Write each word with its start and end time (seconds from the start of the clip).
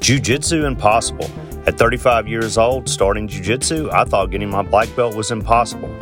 Jiu-Jitsu 0.00 0.64
impossible. 0.64 1.30
At 1.66 1.76
35 1.76 2.26
years 2.26 2.56
old, 2.56 2.88
starting 2.88 3.28
Jiu-Jitsu, 3.28 3.90
I 3.92 4.04
thought 4.04 4.30
getting 4.30 4.48
my 4.48 4.62
black 4.62 4.88
belt 4.96 5.14
was 5.14 5.30
impossible. 5.30 5.94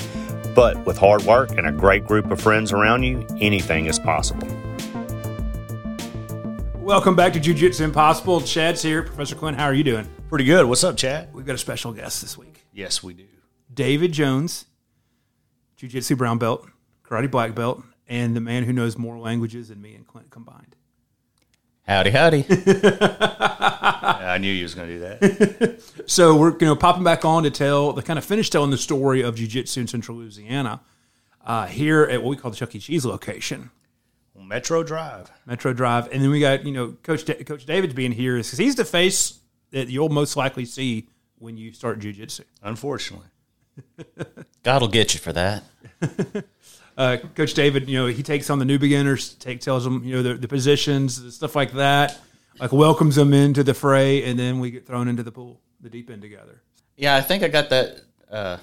But 0.54 0.86
with 0.86 0.96
hard 0.96 1.22
work 1.22 1.50
and 1.50 1.66
a 1.66 1.72
great 1.72 2.06
group 2.06 2.30
of 2.30 2.40
friends 2.40 2.72
around 2.72 3.02
you, 3.02 3.26
anything 3.40 3.86
is 3.86 3.98
possible. 3.98 4.46
Welcome 6.76 7.16
back 7.16 7.32
to 7.32 7.40
Jiu 7.40 7.54
Jitsu 7.54 7.82
Impossible. 7.82 8.40
Chad's 8.40 8.82
here. 8.82 9.02
Professor 9.02 9.34
Quinn, 9.34 9.54
how 9.54 9.64
are 9.64 9.74
you 9.74 9.84
doing? 9.84 10.08
Pretty 10.28 10.44
good. 10.44 10.64
What's 10.66 10.84
up, 10.84 10.96
Chad? 10.96 11.34
We've 11.34 11.44
got 11.44 11.56
a 11.56 11.58
special 11.58 11.92
guest 11.92 12.22
this 12.22 12.38
week. 12.38 12.66
Yes, 12.72 13.02
we 13.02 13.14
do. 13.14 13.26
David 13.74 14.12
Jones, 14.12 14.66
Jiu 15.76 15.88
Jitsu 15.88 16.14
brown 16.14 16.38
belt, 16.38 16.68
karate 17.04 17.28
black 17.28 17.56
belt, 17.56 17.82
and 18.06 18.36
the 18.36 18.40
man 18.40 18.62
who 18.62 18.72
knows 18.72 18.96
more 18.96 19.18
languages 19.18 19.70
than 19.70 19.82
me 19.82 19.96
and 19.96 20.06
Clint 20.06 20.30
combined. 20.30 20.76
Howdy, 21.88 22.10
howdy. 22.10 22.44
I 22.50 24.36
knew 24.38 24.52
you 24.52 24.62
was 24.62 24.74
going 24.74 24.88
to 24.88 24.94
do 24.94 25.00
that. 25.00 25.82
So 26.08 26.36
we're 26.36 26.52
you 26.52 26.66
know 26.66 26.74
popping 26.74 27.04
back 27.04 27.26
on 27.26 27.42
to 27.42 27.50
tell 27.50 27.92
the 27.92 28.02
kind 28.02 28.18
of 28.18 28.24
finish 28.24 28.48
telling 28.48 28.70
the 28.70 28.78
story 28.78 29.20
of 29.20 29.36
Jiu 29.36 29.46
Jitsu 29.46 29.82
in 29.82 29.86
Central 29.86 30.16
Louisiana 30.16 30.80
uh, 31.44 31.66
here 31.66 32.04
at 32.04 32.22
what 32.22 32.30
we 32.30 32.36
call 32.36 32.50
the 32.50 32.56
Chuck 32.56 32.74
E. 32.74 32.78
Cheese 32.78 33.04
location, 33.04 33.70
Metro 34.34 34.82
Drive. 34.82 35.30
Metro 35.44 35.74
Drive, 35.74 36.10
and 36.10 36.22
then 36.22 36.30
we 36.30 36.40
got 36.40 36.64
you 36.64 36.72
know 36.72 36.96
Coach 37.02 37.26
Da- 37.26 37.44
Coach 37.44 37.66
David's 37.66 37.92
being 37.92 38.12
here 38.12 38.36
because 38.36 38.56
he's 38.56 38.74
the 38.74 38.86
face 38.86 39.38
that 39.70 39.88
you'll 39.88 40.08
most 40.08 40.34
likely 40.34 40.64
see 40.64 41.10
when 41.40 41.58
you 41.58 41.74
start 41.74 41.98
Jiu 41.98 42.14
Jitsu. 42.14 42.44
Unfortunately. 42.62 43.26
God 44.62 44.80
will 44.80 44.88
get 44.88 45.12
you 45.12 45.20
for 45.20 45.34
that. 45.34 45.62
uh, 46.98 47.16
Coach 47.36 47.54
David, 47.54 47.88
you 47.88 47.96
know, 47.96 48.06
he 48.06 48.24
takes 48.24 48.50
on 48.50 48.58
the 48.58 48.64
new 48.64 48.78
beginners, 48.78 49.34
take 49.34 49.60
tells 49.60 49.84
them, 49.84 50.02
you 50.04 50.16
know, 50.16 50.22
the, 50.22 50.34
the 50.34 50.48
positions, 50.48 51.22
the 51.22 51.30
stuff 51.30 51.54
like 51.54 51.72
that, 51.74 52.18
like 52.58 52.72
welcomes 52.72 53.14
them 53.14 53.32
into 53.32 53.62
the 53.62 53.72
fray, 53.72 54.24
and 54.24 54.36
then 54.36 54.58
we 54.58 54.72
get 54.72 54.84
thrown 54.84 55.06
into 55.06 55.22
the 55.22 55.30
pool, 55.30 55.60
the 55.80 55.88
deep 55.88 56.10
end 56.10 56.22
together. 56.22 56.60
Yeah, 56.96 57.14
I 57.14 57.20
think 57.20 57.44
I 57.44 57.48
got 57.48 57.70
that 57.70 58.00
uh, 58.28 58.56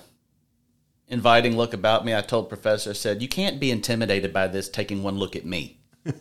inviting 1.08 1.55
look 1.55 1.73
about 1.73 2.03
me. 2.03 2.14
I 2.14 2.19
told 2.19 2.50
Professor, 2.50 2.89
I 2.89 2.94
said, 2.94 3.22
you 3.22 3.30
can't 3.30 3.58
be 3.58 3.72
intimidated 3.72 4.33
by 4.33 4.47
this 4.47 4.67
taking 4.67 5.02
one 5.02 5.17
look 5.17 5.36
at 5.36 5.45
me. 5.45 5.80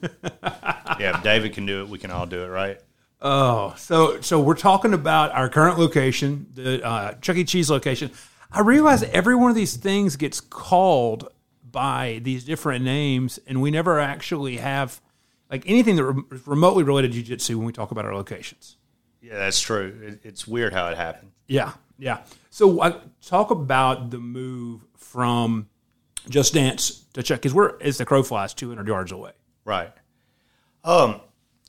Yeah, 1.01 1.17
if 1.17 1.25
David 1.25 1.55
can 1.55 1.67
do 1.67 1.83
it, 1.83 1.89
we 1.89 1.99
can 1.99 2.13
all 2.13 2.25
do 2.25 2.45
it, 2.45 2.47
right? 2.47 2.81
Oh, 3.21 3.75
so 3.77 4.21
so 4.21 4.41
we're 4.41 4.55
talking 4.55 4.95
about 4.95 5.33
our 5.33 5.49
current 5.49 5.77
location, 5.77 6.47
the 6.55 6.87
uh, 6.87 7.15
Chuck 7.15 7.37
E. 7.37 7.45
Cheese 7.45 7.69
location. 7.69 8.13
I 8.53 8.61
realize 8.61 9.03
every 9.03 9.35
one 9.35 9.51
of 9.51 9.57
these 9.57 9.77
things 9.77 10.15
gets 10.15 10.41
called 10.41 11.29
by 11.75 12.21
these 12.23 12.45
different 12.45 12.85
names, 12.85 13.39
and 13.47 13.61
we 13.61 13.71
never 13.71 14.01
actually 14.01 14.57
have 14.57 15.03
like 15.51 15.65
anything 15.67 15.97
that 15.97 16.05
re- 16.05 16.41
remotely 16.47 16.85
related 16.85 17.13
to 17.13 17.19
jiu-jitsu 17.19 17.59
when 17.59 17.67
we 17.67 17.73
talk 17.73 17.91
about 17.91 18.07
our 18.07 18.15
locations. 18.15 18.79
Yeah, 19.21 19.37
that's 19.37 19.61
true. 19.61 19.95
It, 20.03 20.21
it's 20.23 20.47
weird 20.47 20.73
how 20.73 20.89
it 20.89 20.97
happened. 20.97 21.33
Yeah, 21.47 21.73
yeah. 21.99 22.21
So 22.49 22.81
uh, 22.81 23.01
talk 23.21 23.51
about 23.51 24.11
the 24.11 24.19
move 24.19 24.87
from 24.97 25.69
Just 26.31 26.55
Dance 26.55 27.05
to 27.13 27.23
Chuck, 27.23 27.41
because 27.41 27.53
we're 27.53 27.79
as 27.83 27.99
the 27.99 28.07
crow 28.07 28.23
flies, 28.23 28.55
two 28.55 28.71
hundred 28.71 28.89
yards 28.89 29.13
away. 29.13 29.33
Right. 29.67 29.93
Um, 30.83 31.21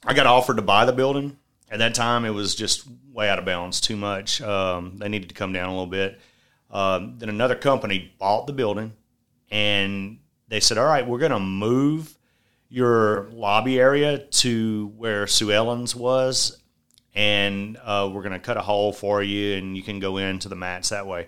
I 0.05 0.13
got 0.13 0.27
offered 0.27 0.57
to 0.57 0.61
buy 0.61 0.85
the 0.85 0.93
building. 0.93 1.37
At 1.71 1.79
that 1.79 1.95
time, 1.95 2.25
it 2.25 2.29
was 2.29 2.53
just 2.53 2.85
way 3.11 3.27
out 3.27 3.39
of 3.39 3.45
bounds, 3.45 3.81
too 3.81 3.95
much. 3.95 4.39
Um, 4.41 4.97
they 4.97 5.09
needed 5.09 5.29
to 5.29 5.35
come 5.35 5.51
down 5.51 5.67
a 5.67 5.71
little 5.71 5.87
bit. 5.87 6.21
Um, 6.69 7.15
then 7.17 7.29
another 7.29 7.55
company 7.55 8.13
bought 8.19 8.47
the 8.47 8.53
building, 8.53 8.93
and 9.49 10.19
they 10.47 10.59
said, 10.59 10.77
"All 10.77 10.85
right, 10.85 11.07
we're 11.07 11.19
going 11.19 11.31
to 11.31 11.39
move 11.39 12.17
your 12.69 13.29
lobby 13.31 13.79
area 13.79 14.17
to 14.17 14.91
where 14.97 15.27
Sue 15.27 15.51
Ellen's 15.51 15.95
was, 15.95 16.61
and 17.13 17.77
uh, 17.83 18.09
we're 18.11 18.21
going 18.21 18.33
to 18.33 18.39
cut 18.39 18.57
a 18.57 18.61
hole 18.61 18.91
for 18.91 19.21
you, 19.23 19.55
and 19.55 19.77
you 19.77 19.83
can 19.83 19.99
go 19.99 20.17
into 20.17 20.49
the 20.49 20.55
mats 20.55 20.89
that 20.89 21.07
way." 21.07 21.27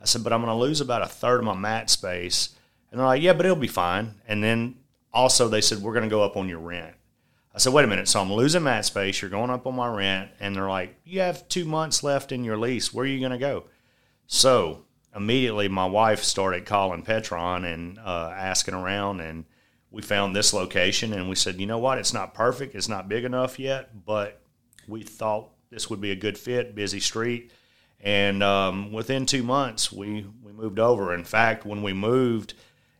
I 0.00 0.04
said, 0.04 0.24
"But 0.24 0.32
I'm 0.32 0.42
going 0.42 0.52
to 0.52 0.60
lose 0.60 0.80
about 0.80 1.02
a 1.02 1.06
third 1.06 1.38
of 1.38 1.44
my 1.44 1.54
mat 1.54 1.90
space." 1.90 2.54
And 2.90 3.00
they're 3.00 3.06
like, 3.06 3.22
"Yeah, 3.22 3.32
but 3.32 3.46
it'll 3.46 3.56
be 3.56 3.68
fine." 3.68 4.14
And 4.26 4.42
then 4.42 4.76
also 5.12 5.48
they 5.48 5.60
said, 5.60 5.78
"We're 5.78 5.94
going 5.94 6.04
to 6.04 6.10
go 6.10 6.22
up 6.22 6.36
on 6.36 6.48
your 6.48 6.60
rent." 6.60 6.94
I 7.56 7.58
said, 7.58 7.72
wait 7.72 7.86
a 7.86 7.88
minute. 7.88 8.06
So 8.06 8.20
I'm 8.20 8.30
losing 8.30 8.64
mat 8.64 8.84
space. 8.84 9.22
You're 9.22 9.30
going 9.30 9.48
up 9.48 9.66
on 9.66 9.74
my 9.74 9.88
rent. 9.88 10.30
And 10.40 10.54
they're 10.54 10.68
like, 10.68 10.94
you 11.04 11.20
have 11.20 11.48
two 11.48 11.64
months 11.64 12.02
left 12.02 12.30
in 12.30 12.44
your 12.44 12.58
lease. 12.58 12.92
Where 12.92 13.04
are 13.04 13.08
you 13.08 13.18
going 13.18 13.32
to 13.32 13.38
go? 13.38 13.64
So 14.26 14.84
immediately 15.16 15.66
my 15.68 15.86
wife 15.86 16.22
started 16.22 16.66
calling 16.66 17.02
Petron 17.02 17.64
and 17.72 17.98
uh, 17.98 18.32
asking 18.36 18.74
around. 18.74 19.20
And 19.20 19.46
we 19.90 20.02
found 20.02 20.36
this 20.36 20.52
location. 20.52 21.12
And 21.12 21.28
we 21.28 21.34
said, 21.34 21.58
you 21.58 21.66
know 21.66 21.78
what? 21.78 21.98
It's 21.98 22.12
not 22.12 22.34
perfect. 22.34 22.74
It's 22.74 22.88
not 22.88 23.08
big 23.08 23.24
enough 23.24 23.58
yet. 23.58 24.04
But 24.04 24.40
we 24.86 25.02
thought 25.02 25.50
this 25.70 25.88
would 25.90 26.00
be 26.00 26.10
a 26.10 26.16
good 26.16 26.38
fit, 26.38 26.74
busy 26.74 27.00
street. 27.00 27.50
And 28.00 28.42
um, 28.42 28.92
within 28.92 29.24
two 29.24 29.42
months, 29.42 29.90
we, 29.90 30.26
we 30.42 30.52
moved 30.52 30.78
over. 30.78 31.14
In 31.14 31.24
fact, 31.24 31.64
when 31.64 31.82
we 31.82 31.94
moved 31.94 32.54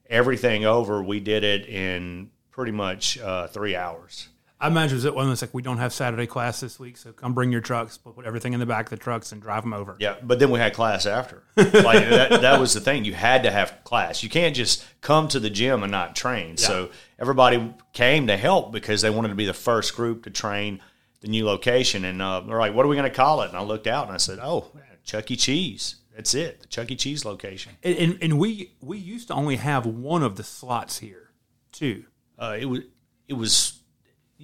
everything 0.08 0.64
over, 0.64 1.02
we 1.02 1.20
did 1.20 1.44
it 1.44 1.66
in 1.66 2.30
pretty 2.50 2.72
much 2.72 3.18
uh, 3.18 3.46
three 3.48 3.76
hours. 3.76 4.28
I 4.58 4.68
imagine 4.68 4.96
it 4.96 5.04
was 5.04 5.12
one 5.12 5.28
that's 5.28 5.42
like 5.42 5.52
we 5.52 5.60
don't 5.60 5.76
have 5.76 5.92
Saturday 5.92 6.26
class 6.26 6.60
this 6.60 6.80
week, 6.80 6.96
so 6.96 7.12
come 7.12 7.34
bring 7.34 7.52
your 7.52 7.60
trucks, 7.60 7.98
put 7.98 8.24
everything 8.24 8.54
in 8.54 8.60
the 8.60 8.64
back 8.64 8.86
of 8.86 8.90
the 8.90 8.96
trucks, 8.96 9.30
and 9.32 9.42
drive 9.42 9.64
them 9.64 9.74
over. 9.74 9.96
Yeah, 10.00 10.16
but 10.22 10.38
then 10.38 10.50
we 10.50 10.58
had 10.58 10.72
class 10.72 11.04
after. 11.04 11.42
Like 11.56 12.08
that, 12.08 12.40
that 12.40 12.58
was 12.58 12.72
the 12.72 12.80
thing. 12.80 13.04
You 13.04 13.12
had 13.12 13.42
to 13.42 13.50
have 13.50 13.84
class. 13.84 14.22
You 14.22 14.30
can't 14.30 14.56
just 14.56 14.84
come 15.02 15.28
to 15.28 15.38
the 15.38 15.50
gym 15.50 15.82
and 15.82 15.92
not 15.92 16.16
train. 16.16 16.56
So 16.56 16.90
everybody 17.18 17.74
came 17.92 18.28
to 18.28 18.36
help 18.36 18.72
because 18.72 19.02
they 19.02 19.10
wanted 19.10 19.28
to 19.28 19.34
be 19.34 19.46
the 19.46 19.52
first 19.52 19.94
group 19.94 20.24
to 20.24 20.30
train 20.30 20.80
the 21.20 21.28
new 21.28 21.44
location. 21.44 22.04
And 22.04 22.22
uh, 22.22 22.40
they're 22.40 22.58
like, 22.58 22.74
"What 22.74 22.86
are 22.86 22.88
we 22.88 22.96
going 22.96 23.08
to 23.08 23.14
call 23.14 23.42
it?" 23.42 23.48
And 23.48 23.56
I 23.56 23.62
looked 23.62 23.86
out 23.86 24.06
and 24.06 24.14
I 24.14 24.16
said, 24.16 24.38
"Oh, 24.40 24.70
Chuck 25.04 25.30
E. 25.30 25.36
Cheese. 25.36 25.96
That's 26.14 26.34
it. 26.34 26.62
The 26.62 26.66
Chuck 26.66 26.90
E. 26.90 26.96
Cheese 26.96 27.24
location." 27.24 27.72
And, 27.82 27.96
and, 27.96 28.18
and 28.22 28.38
we 28.38 28.72
we 28.80 28.96
used 28.98 29.28
to 29.28 29.34
only 29.34 29.56
have 29.56 29.84
one 29.86 30.22
of 30.22 30.36
the 30.36 30.44
slots 30.44 30.98
here, 30.98 31.30
too. 31.72 32.04
Uh, 32.38 32.56
it 32.58 32.64
was 32.66 32.80
it 33.28 33.34
was 33.34 33.80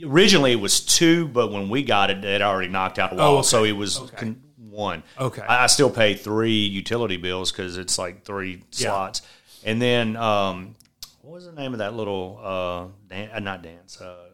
originally 0.04 0.52
it 0.52 0.60
was 0.60 0.80
two, 0.80 1.28
but 1.28 1.50
when 1.52 1.68
we 1.68 1.82
got 1.82 2.10
it, 2.10 2.24
it 2.24 2.42
already 2.42 2.68
knocked 2.68 2.98
out 2.98 3.12
a 3.12 3.16
wall, 3.16 3.36
Oh, 3.36 3.38
okay. 3.38 3.46
so 3.46 3.64
it 3.64 3.72
was 3.72 3.98
Okay. 4.00 4.16
con- 4.16 4.42
one. 4.70 5.02
Okay. 5.20 5.42
I, 5.42 5.64
I 5.64 5.66
still 5.66 5.90
pay 5.90 6.14
three 6.14 6.64
utility 6.66 7.16
bills 7.18 7.52
because 7.52 7.76
it's 7.76 7.98
like 7.98 8.24
three 8.24 8.62
Yeah. 8.72 8.88
slots, 8.88 9.22
and 9.64 9.80
then 9.82 10.16
um, 10.16 10.76
what 11.20 11.34
was 11.34 11.44
the 11.46 11.52
name 11.52 11.72
of 11.74 11.78
that 11.80 11.94
little 11.94 12.40
uh, 12.42 12.86
dan- 13.14 13.30
uh 13.34 13.38
not 13.40 13.62
dance 13.62 14.00
uh, 14.00 14.28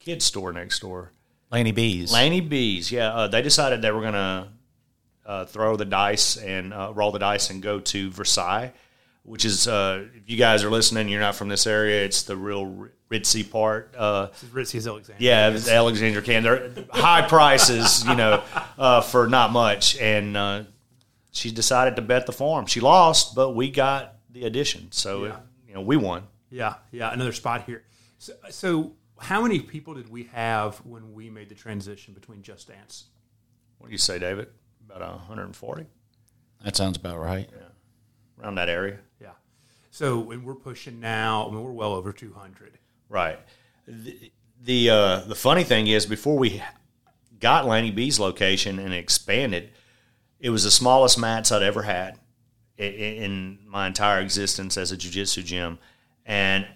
kids 0.00 0.24
store 0.24 0.52
next 0.52 0.80
door? 0.80 1.12
Laney 1.52 1.70
Bees. 1.72 2.12
Laney 2.12 2.40
Bees. 2.40 2.90
Yeah, 2.90 3.14
uh, 3.14 3.28
they 3.28 3.40
decided 3.40 3.82
they 3.82 3.92
were 3.92 4.02
gonna 4.02 4.48
uh, 5.24 5.44
throw 5.44 5.76
the 5.76 5.84
dice 5.84 6.36
and 6.36 6.74
uh, 6.74 6.92
roll 6.94 7.12
the 7.12 7.18
dice 7.20 7.48
and 7.50 7.62
go 7.62 7.78
to 7.78 8.10
Versailles, 8.10 8.72
which 9.22 9.44
is 9.44 9.68
uh, 9.68 10.04
if 10.16 10.28
you 10.28 10.36
guys 10.36 10.64
are 10.64 10.70
listening, 10.70 11.08
you're 11.08 11.20
not 11.20 11.36
from 11.36 11.48
this 11.48 11.66
area. 11.68 12.04
It's 12.04 12.24
the 12.24 12.36
real 12.36 12.66
ri- 12.66 12.90
ritzy 13.18 13.48
part. 13.48 13.94
Uh, 13.96 14.26
This 14.26 14.42
is 14.42 14.48
Ritzy's 14.50 14.86
Alexander. 14.86 15.22
yeah, 15.22 15.48
it 15.48 15.52
was 15.52 15.68
Alexandra 15.68 16.22
can. 16.22 16.42
They're 16.42 16.70
high 16.90 17.26
prices, 17.28 18.04
you 18.06 18.14
know, 18.14 18.42
uh, 18.78 19.00
for 19.00 19.28
not 19.28 19.52
much. 19.52 19.96
And 19.98 20.36
uh, 20.36 20.64
she 21.32 21.50
decided 21.50 21.96
to 21.96 22.02
bet 22.02 22.26
the 22.26 22.32
farm. 22.32 22.66
She 22.66 22.80
lost, 22.80 23.34
but 23.34 23.50
we 23.50 23.70
got 23.70 24.16
the 24.30 24.44
addition, 24.44 24.90
so 24.92 25.24
Yeah. 25.24 25.30
it, 25.30 25.36
you 25.68 25.74
know 25.74 25.80
we 25.80 25.96
won. 25.96 26.24
yeah, 26.50 26.74
yeah. 26.90 27.12
Another 27.12 27.32
spot 27.32 27.64
here. 27.64 27.82
So, 28.18 28.32
so 28.50 28.92
how 29.18 29.42
many 29.42 29.60
people 29.60 29.94
did 29.94 30.08
we 30.10 30.24
have 30.32 30.76
when 30.84 31.12
we 31.14 31.30
made 31.30 31.48
the 31.48 31.54
transition 31.54 32.14
between 32.14 32.42
Just 32.42 32.68
Dance? 32.68 33.04
What 33.78 33.88
do 33.88 33.92
you 33.92 33.98
say, 33.98 34.18
David? 34.18 34.48
About 34.88 35.00
140 35.00 35.86
That 36.64 36.76
sounds 36.76 36.96
about 36.96 37.18
right. 37.18 37.48
Yeah. 37.52 38.42
Around 38.42 38.56
that 38.56 38.68
area, 38.68 38.98
Yeah. 39.20 39.28
So 39.90 40.30
and 40.32 40.44
we're 40.44 40.54
pushing 40.56 40.98
now. 41.00 41.46
I 41.48 41.50
mean, 41.52 41.62
we're 41.62 41.70
well 41.70 41.92
over 41.94 42.12
two 42.12 42.32
hundred. 42.32 42.78
Right? 43.08 43.38
The 43.86 44.32
the, 44.64 44.90
uh, 44.90 45.18
the 45.26 45.34
funny 45.34 45.62
thing 45.62 45.88
is, 45.88 46.06
before 46.06 46.38
we 46.38 46.62
got 47.38 47.66
Lanny 47.66 47.90
B's 47.90 48.18
location 48.18 48.78
and 48.78 48.94
expanded, 48.94 49.70
it 50.40 50.48
was 50.48 50.64
the 50.64 50.70
smallest 50.70 51.18
mats 51.18 51.52
I'd 51.52 51.62
ever 51.62 51.82
had 51.82 52.18
in 52.78 53.58
my 53.66 53.86
entire 53.86 54.20
existence 54.20 54.76
as 54.78 54.90
a 54.90 54.96
jiu-jitsu 54.96 55.42
gym. 55.42 55.78
And 56.24 56.66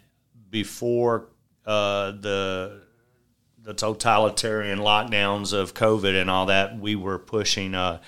before 0.51 1.29
uh, 1.67 2.13
the 2.13 2.83
the 3.63 3.75
totalitarian 3.75 4.79
lockdowns 4.79 5.53
of 5.53 5.75
COVID 5.75 6.19
and 6.19 6.31
all 6.31 6.47
that, 6.47 6.79
we 6.79 6.95
were 6.95 7.19
pushing 7.19 7.75
uh, 7.75 8.01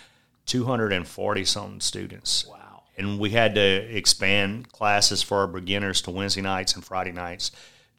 240 0.46 1.44
something 1.44 1.81
students. 1.81 2.46
Wow. 2.46 2.84
And 2.96 3.19
we 3.19 3.31
had 3.31 3.55
to 3.56 3.61
expand 3.61 4.73
classes 4.73 5.23
for 5.23 5.38
our 5.38 5.46
beginners 5.46 6.00
to 6.02 6.11
Wednesday 6.11 6.40
nights 6.40 6.75
and 6.75 6.84
Friday 6.84 7.12
nights 7.12 7.50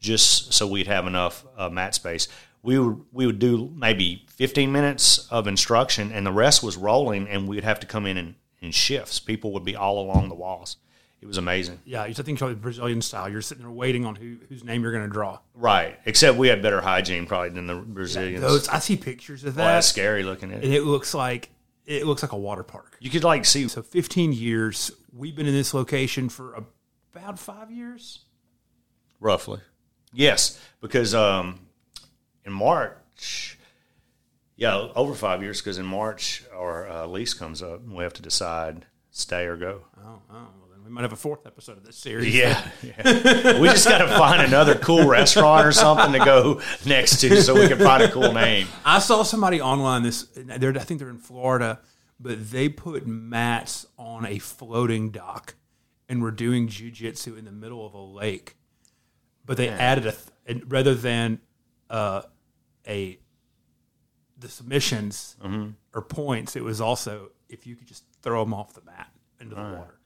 just 0.02 0.52
so 0.52 0.66
we'd 0.66 0.86
have 0.88 1.06
enough 1.06 1.46
uh, 1.56 1.70
mat 1.70 1.94
space. 1.94 2.28
We 2.62 2.78
would, 2.78 3.00
we 3.12 3.26
would 3.26 3.38
do 3.38 3.72
maybe 3.74 4.26
15 4.36 4.70
minutes 4.70 5.26
of 5.30 5.46
instruction 5.46 6.12
and 6.12 6.26
the 6.26 6.32
rest 6.32 6.62
was 6.62 6.76
rolling 6.76 7.26
and 7.28 7.48
we'd 7.48 7.64
have 7.64 7.80
to 7.80 7.86
come 7.86 8.04
in 8.06 8.16
in, 8.18 8.34
in 8.60 8.70
shifts. 8.72 9.18
People 9.18 9.52
would 9.54 9.64
be 9.64 9.74
all 9.74 9.98
along 10.00 10.28
the 10.28 10.34
walls. 10.34 10.76
it 11.20 11.26
was 11.26 11.38
amazing. 11.38 11.80
Yeah, 11.84 12.02
I 12.02 12.12
think 12.12 12.40
it's 12.40 12.60
Brazilian 12.60 13.00
style. 13.02 13.28
You're 13.28 13.42
sitting 13.42 13.62
there 13.64 13.72
waiting 13.72 14.04
on 14.04 14.14
who 14.16 14.36
whose 14.48 14.62
name 14.62 14.82
you're 14.82 14.92
going 14.92 15.06
to 15.08 15.12
draw. 15.12 15.38
Right. 15.54 15.98
Except 16.04 16.36
we 16.38 16.48
had 16.48 16.62
better 16.62 16.80
hygiene 16.80 17.26
probably 17.26 17.50
than 17.50 17.66
the 17.66 17.74
Brazilians. 17.76 18.40
Those 18.42 18.68
I 18.68 18.78
see 18.80 18.96
pictures 18.96 19.42
of 19.44 19.56
Well, 19.56 19.66
that's 19.66 19.86
that, 19.88 19.92
scary 19.92 20.22
looking 20.22 20.50
at 20.52 20.58
it. 20.58 20.64
and 20.64 20.72
it. 20.74 20.78
it 20.78 20.82
looks 20.84 21.14
like 21.14 21.50
it 21.86 22.06
looks 22.06 22.22
like 22.22 22.30
a 22.32 22.36
water 22.38 22.62
park. 22.62 22.96
You 23.00 23.10
could 23.10 23.24
like 23.24 23.44
see 23.44 23.66
So 23.66 23.82
15 23.82 24.32
years. 24.32 24.92
We've 25.12 25.34
been 25.34 25.46
in 25.46 25.54
this 25.54 25.74
location 25.74 26.28
for 26.28 26.64
about 27.14 27.38
five 27.40 27.70
years. 27.72 28.20
roughly. 29.20 29.60
Yes, 30.12 30.60
because 30.80 31.14
um, 31.14 31.60
in 32.44 32.52
March, 32.52 33.58
yeah, 34.56 34.88
over 34.94 35.14
five 35.14 35.42
years. 35.42 35.60
Because 35.60 35.78
in 35.78 35.86
March 35.86 36.44
our 36.54 36.88
uh, 36.88 37.06
lease 37.06 37.34
comes 37.34 37.62
up, 37.62 37.80
and 37.80 37.94
we 37.94 38.02
have 38.02 38.12
to 38.14 38.22
decide 38.22 38.86
stay 39.10 39.44
or 39.46 39.56
go. 39.56 39.82
Oh, 39.98 40.22
oh, 40.30 40.32
well, 40.32 40.68
then 40.70 40.84
we 40.84 40.90
might 40.90 41.02
have 41.02 41.12
a 41.12 41.16
fourth 41.16 41.46
episode 41.46 41.76
of 41.76 41.84
this 41.84 41.96
series. 41.96 42.34
Yeah, 42.34 42.62
yeah. 42.82 43.60
we 43.60 43.68
just 43.68 43.88
got 43.88 43.98
to 43.98 44.08
find 44.08 44.42
another 44.42 44.74
cool 44.74 45.06
restaurant 45.06 45.66
or 45.66 45.72
something 45.72 46.12
to 46.12 46.24
go 46.24 46.60
next 46.84 47.20
to, 47.20 47.42
so 47.42 47.54
we 47.54 47.68
can 47.68 47.78
find 47.78 48.02
a 48.02 48.10
cool 48.10 48.32
name. 48.32 48.66
I 48.84 48.98
saw 48.98 49.22
somebody 49.22 49.60
online. 49.60 50.02
This, 50.02 50.28
they're, 50.34 50.76
I 50.76 50.80
think 50.80 51.00
they're 51.00 51.10
in 51.10 51.18
Florida, 51.18 51.80
but 52.20 52.50
they 52.50 52.68
put 52.68 53.06
mats 53.06 53.86
on 53.98 54.26
a 54.26 54.38
floating 54.38 55.10
dock, 55.10 55.54
and 56.08 56.22
were 56.22 56.30
doing 56.30 56.68
jujitsu 56.68 57.38
in 57.38 57.44
the 57.44 57.52
middle 57.52 57.86
of 57.86 57.94
a 57.94 58.02
lake. 58.02 58.56
But 59.44 59.56
they 59.56 59.68
added 59.68 60.06
a 60.06 60.12
th- 60.12 60.24
and 60.46 60.70
rather 60.70 60.94
than 60.94 61.40
uh, 61.90 62.22
a 62.86 63.18
the 64.38 64.48
submissions 64.48 65.36
or 65.94 66.02
points, 66.02 66.56
it 66.56 66.64
was 66.64 66.80
also 66.80 67.30
if 67.48 67.66
you 67.66 67.76
could 67.76 67.86
just 67.86 68.04
throw 68.22 68.44
them 68.44 68.54
off 68.54 68.74
the 68.74 68.82
mat 68.82 69.08
into 69.40 69.54
the 69.54 69.60
water. 69.60 69.98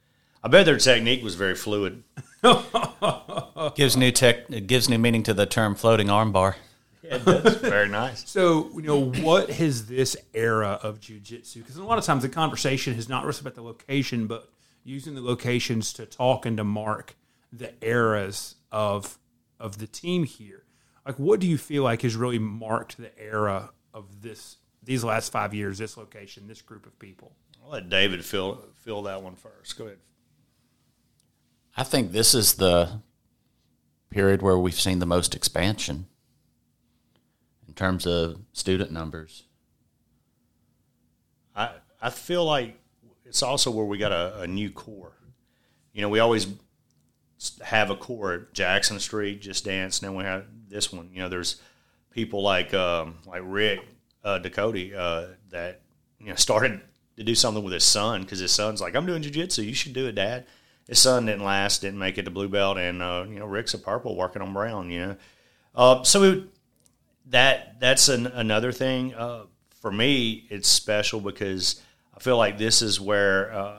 I 0.43 0.49
bet 0.49 0.67
their 0.67 0.79
technique 0.79 1.23
was 1.25 1.35
very 1.35 1.55
fluid. 1.55 2.05
Gives 3.75 3.97
new 3.97 4.13
tech. 4.13 4.49
It 4.51 4.67
gives 4.67 4.89
new 4.89 4.99
meaning 4.99 5.23
to 5.25 5.35
the 5.35 5.47
term 5.47 5.75
floating 5.75 6.07
armbar. 6.07 6.55
Yeah, 7.03 7.19
that's 7.19 7.57
very 7.57 7.89
nice. 7.89 8.29
So, 8.29 8.71
you 8.75 8.83
know, 8.83 9.11
what 9.11 9.51
has 9.51 9.87
this 9.87 10.17
era 10.35 10.79
of 10.83 11.01
jujitsu? 11.01 11.57
Because 11.57 11.77
a 11.77 11.85
lot 11.85 11.99
of 11.99 12.05
times 12.05 12.23
the 12.23 12.29
conversation 12.29 12.95
is 12.95 13.09
not 13.09 13.25
just 13.25 13.41
about 13.41 13.55
the 13.55 13.63
location, 13.63 14.27
but 14.27 14.49
using 14.85 15.15
the 15.15 15.21
locations 15.21 15.93
to 15.95 16.07
talk 16.07 16.47
and 16.47 16.57
to 16.57 16.65
mark 16.65 17.17
the 17.53 17.73
eras 17.83 18.57
of 18.71 19.19
of 19.59 19.79
the 19.79 19.87
team 19.87 20.25
here. 20.25 20.65
Like, 21.05 21.19
what 21.19 21.41
do 21.41 21.47
you 21.47 21.59
feel 21.59 21.83
like 21.85 22.03
has 22.03 22.17
really 22.17 22.39
marked 22.39 22.97
the 22.97 23.17
era 23.19 23.71
of 23.95 24.23
this 24.23 24.57
these 24.83 25.05
last 25.05 25.31
five 25.31 25.55
years? 25.55 25.79
This 25.79 25.97
location, 25.97 26.49
this 26.49 26.63
group 26.63 26.87
of 26.87 26.99
people. 26.99 27.33
I'll 27.65 27.71
let 27.71 27.89
David 27.89 28.25
fill 28.25 28.65
fill 28.75 29.03
that 29.03 29.23
one 29.23 29.37
first. 29.37 29.79
Go 29.79 29.87
ahead. 29.87 29.99
I 31.77 31.85
think 31.85 32.13
this 32.13 32.35
is 32.35 32.55
the 32.55 33.01
period 34.11 34.43
where 34.43 34.59
we've 34.59 34.81
seen 34.81 34.99
the 34.99 35.07
most 35.07 35.35
expansion 35.35 36.07
in 37.69 37.75
terms 37.75 38.07
of 38.07 38.41
student 38.53 38.91
numbers. 38.91 39.45
I 41.55 41.71
I 42.01 42.11
feel 42.11 42.45
like 42.45 42.79
it's 43.25 43.43
also 43.43 43.71
where 43.71 43.85
we 43.85 43.99
got 43.99 44.13
a, 44.13 44.41
a 44.41 44.47
new 44.47 44.71
core. 44.71 45.13
You 45.93 46.03
know, 46.03 46.09
we 46.09 46.19
always 46.19 46.47
have 47.63 47.91
a 47.91 47.97
core 47.97 48.49
Jackson 48.53 48.99
Street, 49.01 49.41
just 49.41 49.65
dance, 49.65 50.01
and 50.01 50.09
then 50.09 50.17
we 50.17 50.25
have 50.25 50.45
this 50.69 50.93
one. 50.93 51.11
You 51.13 51.21
know, 51.21 51.29
there's 51.29 51.61
people 52.11 52.43
like 52.43 52.73
um, 52.75 53.19
like 53.27 53.43
Rick 53.45 53.81
uh, 54.25 54.41
uh, 54.41 55.27
that 55.51 55.81
you 56.19 56.27
know 56.27 56.35
started 56.35 56.81
to 57.17 57.25
do 57.25 57.35
something 57.35 57.63
with 57.63 57.73
his 57.73 57.85
son 57.85 58.23
because 58.23 58.39
his 58.39 58.53
son's 58.53 58.81
like, 58.81 58.95
I'm 58.95 59.07
doing 59.07 59.23
jujitsu. 59.23 59.65
You 59.65 59.75
should 59.75 59.93
do 59.93 60.07
it, 60.07 60.15
Dad. 60.15 60.47
His 60.89 60.99
son 60.99 61.27
didn't 61.27 61.45
last, 61.45 61.81
didn't 61.81 61.99
make 61.99 62.17
it 62.19 62.25
to 62.25 62.31
blue 62.31 62.49
belt, 62.49 62.79
and 62.79 63.03
uh, 63.03 63.25
you 63.29 63.39
know 63.39 63.47
Rick's 63.47 63.75
a 63.75 63.79
purple 63.79 64.17
working 64.17 64.43
on 64.43 64.53
brown. 64.53 64.91
You 64.91 65.01
know, 65.01 65.17
uh, 65.75 66.03
so 66.05 66.23
it, 66.23 66.45
that 67.27 67.81
that's 67.81 68.09
an, 68.09 68.27
another 68.27 68.73
thing. 68.73 69.15
Uh, 69.15 69.45
for 69.81 69.91
me, 69.91 70.47
it's 70.49 70.69
special 70.69 71.21
because 71.21 71.81
I 72.17 72.21
feel 72.21 72.37
like 72.37 72.57
this 72.57 72.83
is 72.83 73.01
where 73.01 73.53
uh, 73.53 73.79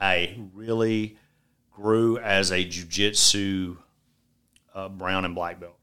I 0.00 0.38
really 0.54 1.18
grew 1.76 2.18
as 2.18 2.50
a 2.50 2.64
jujitsu 2.64 3.76
uh, 4.74 4.88
brown 4.88 5.24
and 5.26 5.34
black 5.34 5.60
belt. 5.60 5.76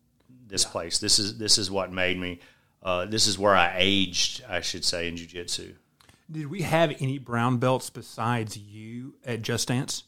This 0.47 0.65
place, 0.65 0.97
this 0.97 1.19
is 1.19 1.37
this 1.37 1.57
is 1.57 1.69
what 1.71 1.91
made 1.91 2.17
me. 2.19 2.39
Uh, 2.81 3.05
this 3.05 3.27
is 3.27 3.39
where 3.39 3.55
I 3.55 3.75
aged, 3.77 4.43
I 4.49 4.59
should 4.61 4.83
say, 4.83 5.07
in 5.07 5.15
jujitsu. 5.15 5.75
Did 6.31 6.47
we 6.47 6.63
have 6.63 6.91
any 6.99 7.17
brown 7.19 7.57
belts 7.57 7.89
besides 7.89 8.57
you 8.57 9.15
at 9.25 9.41
Just 9.41 9.67
Dance? 9.67 10.03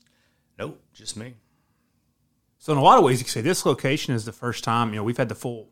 Nope, 0.57 0.81
just 0.93 1.15
me. 1.17 1.35
So 2.57 2.73
in 2.73 2.79
a 2.79 2.81
lot 2.81 2.97
of 2.97 3.03
ways, 3.03 3.19
you 3.19 3.25
could 3.25 3.31
say 3.33 3.41
this 3.41 3.65
location 3.65 4.13
is 4.15 4.25
the 4.25 4.31
first 4.31 4.63
time. 4.63 4.89
You 4.89 4.97
know, 4.97 5.03
we've 5.03 5.17
had 5.17 5.29
the 5.29 5.35
full 5.35 5.69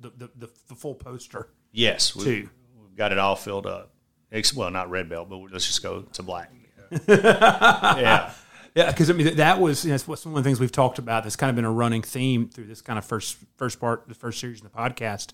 the 0.00 0.10
the, 0.10 0.30
the, 0.36 0.50
the 0.68 0.74
full 0.74 0.94
poster. 0.94 1.48
Yes, 1.72 2.14
we, 2.16 2.24
Two. 2.24 2.50
we've 2.82 2.96
got 2.96 3.12
it 3.12 3.18
all 3.18 3.36
filled 3.36 3.66
up. 3.66 3.92
Ex- 4.32 4.54
Well, 4.54 4.70
not 4.70 4.90
red 4.90 5.08
belt, 5.08 5.28
but 5.30 5.38
let's 5.52 5.66
just 5.66 5.82
go 5.82 6.02
to 6.02 6.22
black. 6.22 6.50
yeah. 7.08 8.32
Yeah, 8.74 8.90
because 8.90 9.10
I 9.10 9.12
mean 9.12 9.36
that 9.36 9.60
was 9.60 9.84
you 9.84 9.92
know, 9.92 9.98
one 9.98 10.18
of 10.18 10.34
the 10.34 10.42
things 10.42 10.60
we've 10.60 10.72
talked 10.72 10.98
about. 10.98 11.24
That's 11.24 11.36
kind 11.36 11.50
of 11.50 11.56
been 11.56 11.64
a 11.64 11.72
running 11.72 12.02
theme 12.02 12.48
through 12.48 12.66
this 12.66 12.80
kind 12.80 12.98
of 12.98 13.04
first 13.04 13.38
first 13.56 13.80
part, 13.80 14.08
the 14.08 14.14
first 14.14 14.40
series 14.40 14.62
of 14.62 14.70
the 14.70 14.78
podcast, 14.78 15.32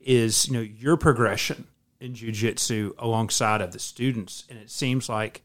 is 0.00 0.48
you 0.48 0.54
know 0.54 0.60
your 0.60 0.96
progression 0.96 1.66
in 2.00 2.14
jujitsu 2.14 2.92
alongside 2.98 3.60
of 3.60 3.72
the 3.72 3.78
students, 3.78 4.44
and 4.48 4.58
it 4.58 4.70
seems 4.70 5.08
like 5.08 5.42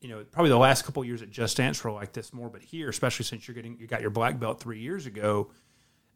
you 0.00 0.08
know 0.08 0.24
probably 0.30 0.50
the 0.50 0.58
last 0.58 0.84
couple 0.84 1.04
years 1.04 1.22
at 1.22 1.30
Just 1.30 1.56
Dance 1.56 1.82
were 1.84 1.92
like 1.92 2.12
this 2.12 2.32
more, 2.32 2.48
but 2.48 2.62
here, 2.62 2.88
especially 2.88 3.24
since 3.24 3.46
you're 3.46 3.54
getting 3.54 3.76
you 3.78 3.86
got 3.86 4.00
your 4.00 4.10
black 4.10 4.38
belt 4.38 4.60
three 4.60 4.80
years 4.80 5.06
ago, 5.06 5.50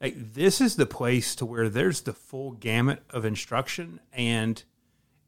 like 0.00 0.14
this 0.34 0.60
is 0.60 0.76
the 0.76 0.86
place 0.86 1.34
to 1.36 1.46
where 1.46 1.68
there's 1.68 2.02
the 2.02 2.12
full 2.12 2.52
gamut 2.52 3.02
of 3.10 3.24
instruction 3.24 4.00
and 4.12 4.62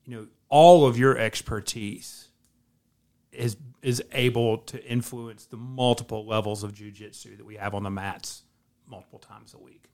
you 0.04 0.16
know 0.16 0.26
all 0.48 0.86
of 0.86 0.98
your 0.98 1.18
expertise 1.18 2.27
is 3.32 3.56
is 3.82 4.02
able 4.12 4.58
to 4.58 4.84
influence 4.84 5.46
the 5.46 5.56
multiple 5.56 6.26
levels 6.26 6.62
of 6.64 6.72
jujitsu 6.72 7.36
that 7.36 7.46
we 7.46 7.56
have 7.56 7.74
on 7.74 7.84
the 7.84 7.90
mats 7.90 8.42
multiple 8.86 9.18
times 9.18 9.54
a 9.54 9.58
week. 9.58 9.84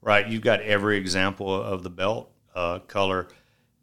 Right. 0.00 0.26
You've 0.26 0.42
got 0.42 0.60
every 0.60 0.96
example 0.96 1.52
of 1.54 1.82
the 1.82 1.90
belt 1.90 2.30
uh, 2.54 2.80
color 2.80 3.28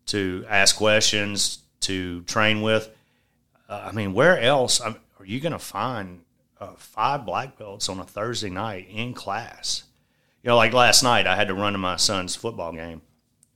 to 0.08 0.46
ask 0.50 0.76
questions, 0.76 1.60
to 1.82 2.22
train 2.24 2.62
with. 2.62 2.90
Uh, 3.68 3.90
I 3.90 3.92
mean, 3.92 4.14
where 4.14 4.40
else 4.40 4.82
are 4.82 4.96
you 5.26 5.40
going 5.40 5.54
to 5.54 5.60
find 5.60 6.22
uh, 6.60 6.74
five 6.78 7.26
black 7.26 7.58
belts 7.58 7.90
on 7.90 8.00
a 8.00 8.04
Thursday 8.04 8.50
night 8.50 8.88
in 8.90 9.14
class? 9.14 9.84
You 10.44 10.50
know, 10.50 10.58
like 10.58 10.74
last 10.74 11.04
night, 11.04 11.28
I 11.28 11.36
had 11.36 11.48
to 11.48 11.54
run 11.54 11.74
to 11.74 11.80
my 11.80 11.96
son's 11.96 12.36
football 12.36 12.72
game, 12.72 13.02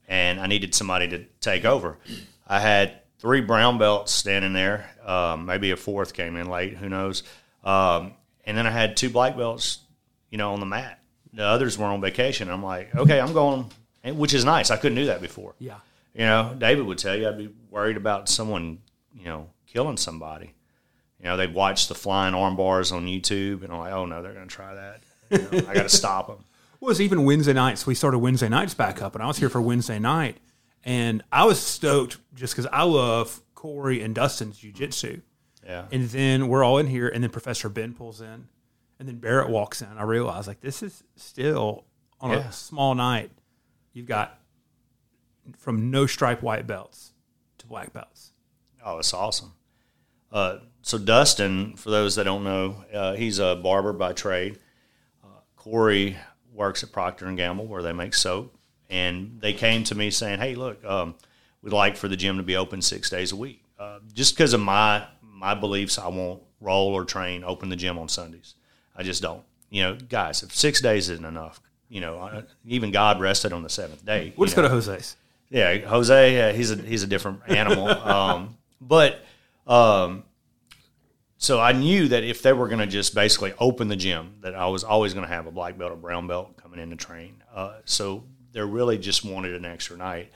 and 0.08 0.40
I 0.40 0.46
needed 0.46 0.74
somebody 0.74 1.08
to 1.08 1.24
take 1.40 1.64
over. 1.64 1.98
I 2.46 2.58
had 2.58 3.00
three 3.20 3.40
brown 3.40 3.78
belts 3.78 4.12
standing 4.12 4.52
there. 4.52 4.88
Um, 5.04 5.46
maybe 5.46 5.70
a 5.70 5.76
fourth 5.76 6.12
came 6.12 6.36
in 6.36 6.48
late. 6.48 6.76
Who 6.76 6.88
knows? 6.88 7.22
Um, 7.64 8.12
and 8.44 8.56
then 8.56 8.66
I 8.66 8.70
had 8.70 8.96
two 8.96 9.10
black 9.10 9.36
belts, 9.36 9.78
you 10.30 10.38
know, 10.38 10.52
on 10.52 10.60
the 10.60 10.66
mat. 10.66 10.98
The 11.32 11.44
others 11.44 11.78
were 11.78 11.86
on 11.86 12.00
vacation. 12.00 12.50
I'm 12.50 12.62
like, 12.62 12.94
okay, 12.94 13.20
I'm 13.20 13.32
going, 13.32 13.70
and- 14.02 14.18
which 14.18 14.34
is 14.34 14.44
nice. 14.44 14.70
I 14.70 14.76
couldn't 14.76 14.96
do 14.96 15.06
that 15.06 15.20
before. 15.20 15.54
Yeah. 15.58 15.76
You 16.14 16.22
know, 16.24 16.56
David 16.58 16.86
would 16.86 16.98
tell 16.98 17.14
you 17.16 17.28
I'd 17.28 17.38
be 17.38 17.50
worried 17.70 17.96
about 17.96 18.28
someone, 18.28 18.78
you 19.14 19.26
know, 19.26 19.48
killing 19.66 19.96
somebody. 19.96 20.54
You 21.20 21.26
know, 21.26 21.36
they'd 21.36 21.54
watch 21.54 21.86
the 21.88 21.94
flying 21.94 22.34
arm 22.34 22.56
bars 22.56 22.90
on 22.92 23.06
YouTube, 23.06 23.62
and 23.62 23.72
I'm 23.72 23.78
like, 23.78 23.92
oh 23.92 24.06
no, 24.06 24.22
they're 24.22 24.32
going 24.32 24.48
to 24.48 24.54
try 24.54 24.74
that. 24.74 25.02
You 25.30 25.38
know, 25.60 25.68
I 25.68 25.74
got 25.74 25.82
to 25.84 25.88
stop 25.88 26.26
them. 26.28 26.38
Well, 26.82 26.90
it's 26.90 27.00
even 27.00 27.26
Wednesday 27.26 27.52
nights. 27.52 27.86
We 27.86 27.94
started 27.94 28.20
Wednesday 28.20 28.48
nights 28.48 28.72
back 28.72 29.02
up, 29.02 29.14
and 29.14 29.22
I 29.22 29.26
was 29.26 29.36
here 29.36 29.50
for 29.50 29.60
Wednesday 29.60 29.98
night, 29.98 30.38
and 30.84 31.22
I 31.30 31.44
was 31.44 31.60
stoked 31.60 32.18
just 32.34 32.54
because 32.54 32.66
I 32.72 32.82
love 32.84 33.40
Corey 33.54 34.02
and 34.02 34.14
Dustin's 34.14 34.58
jujitsu. 34.60 35.22
Yeah. 35.64 35.86
And 35.92 36.08
then 36.08 36.48
we're 36.48 36.64
all 36.64 36.78
in 36.78 36.86
here, 36.86 37.08
and 37.08 37.22
then 37.22 37.30
Professor 37.30 37.68
Ben 37.68 37.92
pulls 37.92 38.20
in, 38.20 38.48
and 38.98 39.08
then 39.08 39.16
Barrett 39.18 39.50
walks 39.50 39.82
in. 39.82 39.88
I 39.96 40.02
realize 40.04 40.46
like 40.46 40.60
this 40.60 40.82
is 40.82 41.04
still 41.16 41.84
on 42.20 42.30
Yeah. 42.30 42.48
a 42.48 42.52
small 42.52 42.94
night. 42.94 43.30
You've 43.92 44.06
got 44.06 44.38
from 45.58 45.90
no 45.90 46.06
stripe 46.06 46.42
white 46.42 46.66
belts 46.66 47.12
to 47.58 47.66
black 47.66 47.92
belts. 47.92 48.32
Oh, 48.84 48.98
it's 48.98 49.12
awesome. 49.12 49.52
Uh, 50.32 50.58
so 50.82 50.96
Dustin, 50.96 51.76
for 51.76 51.90
those 51.90 52.14
that 52.14 52.24
don't 52.24 52.44
know, 52.44 52.84
uh, 52.94 53.14
he's 53.14 53.38
a 53.38 53.56
barber 53.56 53.92
by 53.92 54.12
trade. 54.12 54.58
Uh, 55.24 55.28
Corey 55.56 56.16
works 56.52 56.82
at 56.82 56.92
Procter 56.92 57.26
and 57.26 57.36
Gamble, 57.36 57.66
where 57.66 57.82
they 57.82 57.92
make 57.92 58.14
soap, 58.14 58.54
and 58.90 59.38
they 59.40 59.52
came 59.52 59.84
to 59.84 59.94
me 59.94 60.10
saying, 60.10 60.40
"Hey, 60.40 60.54
look, 60.54 60.84
um, 60.84 61.14
we'd 61.62 61.72
like 61.72 61.96
for 61.96 62.08
the 62.08 62.16
gym 62.16 62.36
to 62.36 62.42
be 62.42 62.56
open 62.56 62.82
six 62.82 63.08
days 63.08 63.32
a 63.32 63.36
week. 63.36 63.62
Uh, 63.78 64.00
just 64.12 64.34
because 64.34 64.52
of 64.52 64.60
my 64.60 65.06
my 65.22 65.54
beliefs, 65.54 65.98
I 65.98 66.08
won't 66.08 66.42
roll 66.60 66.92
or 66.92 67.04
train 67.04 67.44
open 67.44 67.68
the 67.68 67.76
gym 67.76 67.98
on 67.98 68.08
Sundays. 68.08 68.54
I 68.94 69.02
just 69.02 69.22
don't. 69.22 69.42
You 69.70 69.82
know, 69.84 69.94
guys, 69.94 70.42
if 70.42 70.54
six 70.54 70.80
days 70.80 71.08
isn't 71.08 71.24
enough, 71.24 71.60
you 71.88 72.00
know, 72.00 72.18
uh, 72.18 72.42
even 72.66 72.90
God 72.90 73.20
rested 73.20 73.52
on 73.52 73.62
the 73.62 73.68
seventh 73.68 74.04
day. 74.04 74.32
We'll 74.36 74.46
just 74.46 74.56
know. 74.56 74.64
go 74.64 74.68
to 74.68 74.74
Jose's. 74.74 75.16
Yeah, 75.48 75.78
Jose, 75.78 76.50
uh, 76.50 76.52
he's 76.52 76.70
a 76.70 76.76
he's 76.76 77.02
a 77.02 77.06
different 77.06 77.40
animal. 77.48 77.88
um, 78.08 78.56
but 78.80 79.20
um, 79.66 80.24
so 81.38 81.58
I 81.58 81.72
knew 81.72 82.08
that 82.08 82.22
if 82.22 82.42
they 82.42 82.52
were 82.52 82.68
going 82.68 82.80
to 82.80 82.86
just 82.86 83.14
basically 83.14 83.54
open 83.58 83.88
the 83.88 83.96
gym, 83.96 84.36
that 84.42 84.54
I 84.54 84.66
was 84.66 84.84
always 84.84 85.14
going 85.14 85.26
to 85.26 85.32
have 85.32 85.46
a 85.46 85.50
black 85.50 85.78
belt 85.78 85.92
or 85.92 85.96
brown 85.96 86.26
belt 86.26 86.56
coming 86.56 86.78
in 86.78 86.90
to 86.90 86.96
train. 86.96 87.42
Uh, 87.52 87.78
so 87.84 88.24
they 88.52 88.60
really 88.60 88.98
just 88.98 89.24
wanted 89.24 89.54
an 89.54 89.64
extra 89.64 89.96
night. 89.96 90.30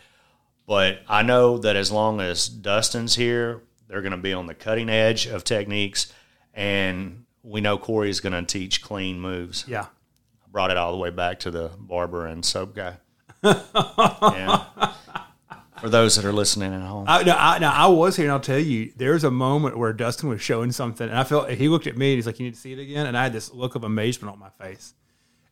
But 0.66 1.00
I 1.08 1.22
know 1.22 1.58
that 1.58 1.76
as 1.76 1.92
long 1.92 2.20
as 2.20 2.48
Dustin's 2.48 3.14
here, 3.14 3.62
they're 3.88 4.00
going 4.00 4.12
to 4.12 4.18
be 4.18 4.32
on 4.32 4.46
the 4.46 4.54
cutting 4.54 4.88
edge 4.88 5.26
of 5.26 5.44
techniques, 5.44 6.12
and 6.54 7.24
we 7.42 7.60
know 7.60 7.76
Corey 7.76 8.08
is 8.08 8.20
going 8.20 8.32
to 8.32 8.42
teach 8.42 8.82
clean 8.82 9.20
moves. 9.20 9.64
Yeah. 9.68 9.82
I 9.82 10.50
brought 10.50 10.70
it 10.70 10.76
all 10.76 10.92
the 10.92 10.98
way 10.98 11.10
back 11.10 11.40
to 11.40 11.50
the 11.50 11.70
barber 11.78 12.26
and 12.26 12.44
soap 12.44 12.74
guy. 12.74 12.96
yeah. 13.44 14.64
For 15.80 15.90
those 15.90 16.16
that 16.16 16.24
are 16.24 16.32
listening 16.32 16.72
at 16.72 16.80
home, 16.80 17.04
I, 17.06 17.22
no, 17.24 17.36
I, 17.38 17.58
now 17.58 17.72
I 17.72 17.88
was 17.88 18.16
here, 18.16 18.24
and 18.24 18.32
I'll 18.32 18.40
tell 18.40 18.58
you, 18.58 18.92
there's 18.96 19.22
a 19.22 19.30
moment 19.30 19.76
where 19.76 19.92
Dustin 19.92 20.30
was 20.30 20.40
showing 20.40 20.72
something, 20.72 21.06
and 21.06 21.18
I 21.18 21.24
felt 21.24 21.50
he 21.50 21.68
looked 21.68 21.86
at 21.86 21.98
me 21.98 22.12
and 22.12 22.16
he's 22.16 22.26
like, 22.26 22.38
"You 22.38 22.46
need 22.46 22.54
to 22.54 22.60
see 22.60 22.72
it 22.72 22.78
again," 22.78 23.06
and 23.06 23.18
I 23.18 23.24
had 23.24 23.34
this 23.34 23.52
look 23.52 23.74
of 23.74 23.84
amazement 23.84 24.32
on 24.32 24.38
my 24.38 24.48
face, 24.48 24.94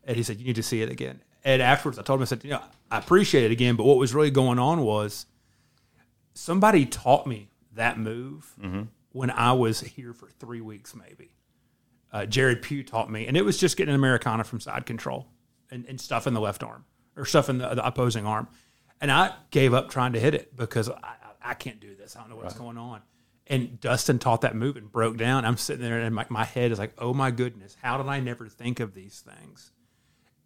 and 0.05 0.17
he 0.17 0.23
said, 0.23 0.39
"You 0.39 0.47
need 0.47 0.57
to 0.57 0.63
see 0.63 0.81
it 0.81 0.91
again." 0.91 1.21
And 1.45 1.61
afterwards, 1.61 1.99
I 1.99 2.03
told 2.03 2.21
him, 2.21 2.23
I 2.23 2.27
said, 2.27 2.45
"You 2.45 2.51
know, 2.51 2.63
I 2.91 2.99
appreciate 2.99 3.45
it 3.45 3.51
again, 3.51 3.77
but 3.77 3.85
what 3.85 3.97
was 3.99 4.15
really 4.15 4.31
going 4.31 4.59
on 4.59 4.83
was 4.83 5.27
somebody 6.35 6.87
taught 6.87 7.27
me 7.27 7.49
that 7.75 7.99
move 7.99 8.55
when 9.13 9.31
I 9.31 9.53
was 9.53 9.81
here 9.81 10.13
for 10.13 10.29
three 10.29 10.61
weeks, 10.61 10.95
maybe. 10.95 11.31
Uh, 12.13 12.27
Jared 12.27 12.63
Pugh 12.63 12.83
taught 12.83 13.11
me, 13.11 13.27
and 13.27 13.37
it 13.37 13.45
was 13.45 13.59
just 13.59 13.77
getting 13.77 13.95
an 13.95 13.99
Americana 13.99 14.45
from 14.45 14.61
side 14.61 14.85
control 14.87 15.27
and, 15.71 15.87
and 15.87 16.01
stuff 16.01 16.27
in 16.27 16.35
the 16.35 16.41
left 16.41 16.63
arm 16.63 16.85
or 17.17 17.25
stuff 17.25 17.49
in 17.49 17.59
the, 17.59 17.69
the 17.75 17.87
opposing 17.87 18.27
arm. 18.27 18.49
And 19.01 19.11
I 19.11 19.33
gave 19.51 19.75
up 19.75 19.91
trying 19.91 20.13
to 20.13 20.21
hit 20.21 20.35
it 20.35 20.55
because 20.57 20.89
I, 20.89 20.95
I, 21.03 21.17
I 21.51 21.55
can't 21.55 21.81
do 21.81 21.95
this. 21.97 22.15
I 22.15 22.21
don't 22.21 22.31
know 22.31 22.37
what's 22.37 22.55
going 22.55 22.79
on. 22.79 23.01
And 23.47 23.81
Dustin 23.81 24.19
taught 24.19 24.43
that 24.43 24.55
move 24.55 24.77
and 24.77 24.93
broke 24.93 25.17
down. 25.17 25.45
I'm 25.45 25.57
sitting 25.57 25.83
there 25.83 25.99
and 25.99 26.15
my, 26.15 26.25
my 26.29 26.45
head 26.45 26.71
is 26.71 26.79
like, 26.79 26.93
oh 26.99 27.13
my 27.13 27.31
goodness, 27.31 27.77
how 27.83 27.97
did 27.97 28.07
I 28.07 28.21
never 28.21 28.47
think 28.49 28.79
of 28.81 28.95
these 28.95 29.21
things? 29.21 29.73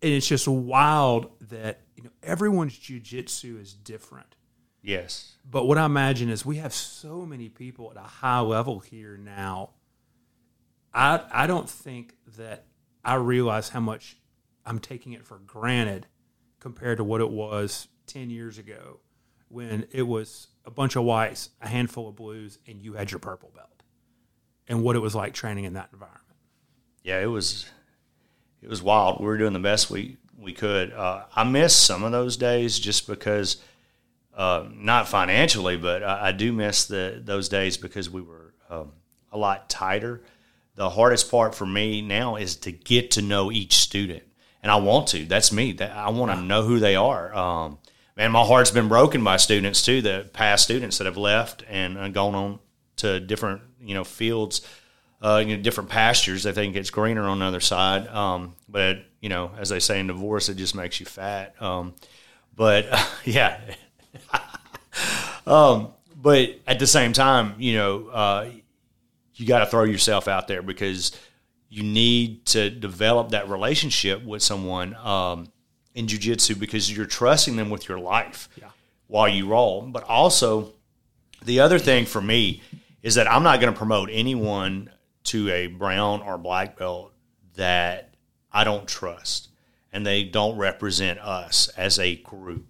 And 0.03 0.13
it's 0.13 0.27
just 0.27 0.47
wild 0.47 1.31
that 1.49 1.81
you 1.97 2.03
know 2.05 2.11
everyone's 2.23 2.79
jujitsu 2.79 3.61
is 3.61 3.73
different. 3.73 4.37
yes, 4.83 5.37
But 5.51 5.67
what 5.67 5.79
I 5.79 5.87
imagine 5.87 6.29
is 6.29 6.45
we 6.45 6.57
have 6.57 6.73
so 6.75 7.25
many 7.25 7.49
people 7.49 7.91
at 7.91 7.97
a 7.97 8.07
high 8.07 8.41
level 8.41 8.81
here 8.81 9.17
now. 9.17 9.71
I 10.93 11.23
I 11.33 11.47
don't 11.47 11.69
think 11.69 12.15
that 12.37 12.67
I 13.05 13.15
realize 13.15 13.71
how 13.71 13.81
much 13.81 14.17
I'm 14.65 14.79
taking 14.79 15.13
it 15.13 15.25
for 15.25 15.39
granted 15.39 16.07
compared 16.61 16.99
to 16.99 17.05
what 17.05 17.21
it 17.21 17.31
was 17.31 17.89
10 18.07 18.31
years 18.31 18.59
ago 18.59 19.01
when 19.49 19.87
it 19.93 20.03
was 20.03 20.49
a 20.65 20.71
bunch 20.71 20.97
of 20.97 21.05
whites, 21.05 21.51
a 21.63 21.69
handful 21.69 22.09
of 22.09 22.17
blues, 22.17 22.59
and 22.67 22.83
you 22.83 22.95
had 22.95 23.13
your 23.13 23.21
purple 23.21 23.53
belt. 23.55 23.83
And 24.69 24.83
what 24.83 24.97
it 24.97 24.99
was 24.99 25.15
like 25.15 25.33
training 25.35 25.65
in 25.65 25.75
that 25.75 25.91
environment. 25.93 26.23
yeah, 27.05 27.21
it 27.21 27.27
was 27.27 27.67
it 28.63 28.69
was 28.69 28.83
wild. 28.83 29.21
We 29.21 29.27
were 29.27 29.39
doing 29.39 29.53
the 29.53 29.59
best 29.59 29.91
we 29.91 30.17
we 30.39 30.53
could. 30.53 30.93
Uh, 30.93 31.25
I 31.35 31.45
miss 31.45 31.75
some 31.75 32.05
of 32.05 32.13
those 32.13 32.37
days 32.37 32.79
just 32.79 33.07
because, 33.07 33.57
uh, 34.35 34.67
not 34.73 35.09
financially, 35.09 35.77
but 35.77 36.03
I, 36.03 36.29
I 36.29 36.33
do 36.33 36.53
miss 36.53 36.87
the 36.87 37.21
those 37.23 37.49
days 37.49 37.77
because 37.77 38.11
we 38.11 38.23
were 38.23 38.55
um, 38.71 38.93
a 39.33 39.39
lot 39.39 39.69
tighter. 39.69 40.23
The 40.75 40.91
hardest 40.91 41.31
part 41.31 41.55
for 41.55 41.67
me 41.67 42.03
now 42.03 42.37
is 42.37 42.57
to 42.57 42.73
get 42.73 43.13
to 43.13 43.23
know 43.23 43.51
each 43.51 43.75
student, 43.75 44.25
and 44.63 44.71
I 44.71 44.77
want 44.77 45.09
to. 45.09 45.25
That's 45.25 45.53
me. 45.53 45.73
That 45.73 45.93
I 45.93 46.11
want 46.11 46.33
to 46.33 46.41
know 46.41 46.63
who 46.63 46.79
they 46.79 46.97
are. 46.97 47.35
Um, 47.35 47.79
man, 48.17 48.33
my 48.33 48.45
heart's 48.45 48.71
been 48.71 48.89
broken 48.89 49.25
by 49.25 49.39
students 49.39 49.83
too. 49.83 50.03
The 50.03 50.29
past 50.33 50.65
students 50.65 50.99
that 50.99 51.07
have 51.07 51.17
left 51.17 51.65
and 51.69 51.97
uh, 51.97 52.09
gone 52.09 52.35
on 52.35 52.59
to 52.97 53.21
different 53.21 53.63
you 53.81 53.95
know 53.95 54.05
fields 54.05 54.61
uh, 55.23 55.43
you 55.47 55.57
know, 55.57 55.63
different 55.63 55.91
pastures. 55.91 56.43
They 56.43 56.53
think 56.53 56.77
it's 56.77 56.91
greener 56.91 57.23
on 57.25 57.39
the 57.41 57.45
other 57.47 57.61
side. 57.61 58.07
Um, 58.09 58.55
but 58.69 58.99
you 59.21 59.29
know, 59.29 59.51
as 59.59 59.69
they 59.69 59.81
say 59.81 59.99
in 60.01 60.07
divorce, 60.09 60.49
it 60.49 60.57
just 60.57 60.75
makes 60.75 61.01
you 61.01 61.07
fat. 61.07 61.61
Um, 61.61 61.95
but 62.55 62.87
yeah. 63.25 63.61
um, 65.47 65.89
but 66.15 66.51
at 66.67 66.79
the 66.79 66.87
same 66.87 67.13
time, 67.13 67.55
you 67.59 67.75
know, 67.75 68.09
uh, 68.09 68.49
you 69.35 69.47
got 69.47 69.61
to 69.61 69.67
throw 69.67 69.85
yourself 69.85 70.29
out 70.29 70.49
there 70.49 70.63
because 70.63 71.13
you 71.69 71.83
need 71.83 72.47
to 72.47 72.71
develop 72.71 73.31
that 73.31 73.49
relationship 73.49 74.25
with 74.25 74.43
someone 74.43 74.95
um, 74.97 75.49
in 75.95 76.07
jujitsu 76.07 76.59
because 76.59 76.91
you're 76.95 77.07
trusting 77.07 77.57
them 77.57 77.69
with 77.71 77.89
your 77.89 77.99
life 77.99 78.49
Yeah. 78.61 78.69
while 79.09 79.29
you 79.29 79.47
roll. 79.47 79.83
But 79.83 80.05
also, 80.05 80.73
the 81.45 81.61
other 81.61 81.79
thing 81.79 82.07
for 82.07 82.21
me 82.23 82.63
is 83.03 83.17
that 83.17 83.31
I'm 83.31 83.43
not 83.43 83.61
going 83.61 83.73
to 83.73 83.77
promote 83.77 84.09
anyone 84.11 84.91
to 85.27 85.51
a 85.51 85.67
brown 85.67 86.23
or 86.23 86.39
black 86.39 86.77
belt 86.77 87.13
that 87.55 88.15
I 88.53 88.65
don't 88.65 88.87
trust 88.87 89.49
and 89.93 90.07
they 90.07 90.25
don't 90.25 90.57
represent 90.59 91.19
us 91.21 91.69
as 91.77 91.99
a 91.99 92.17
group. 92.17 92.67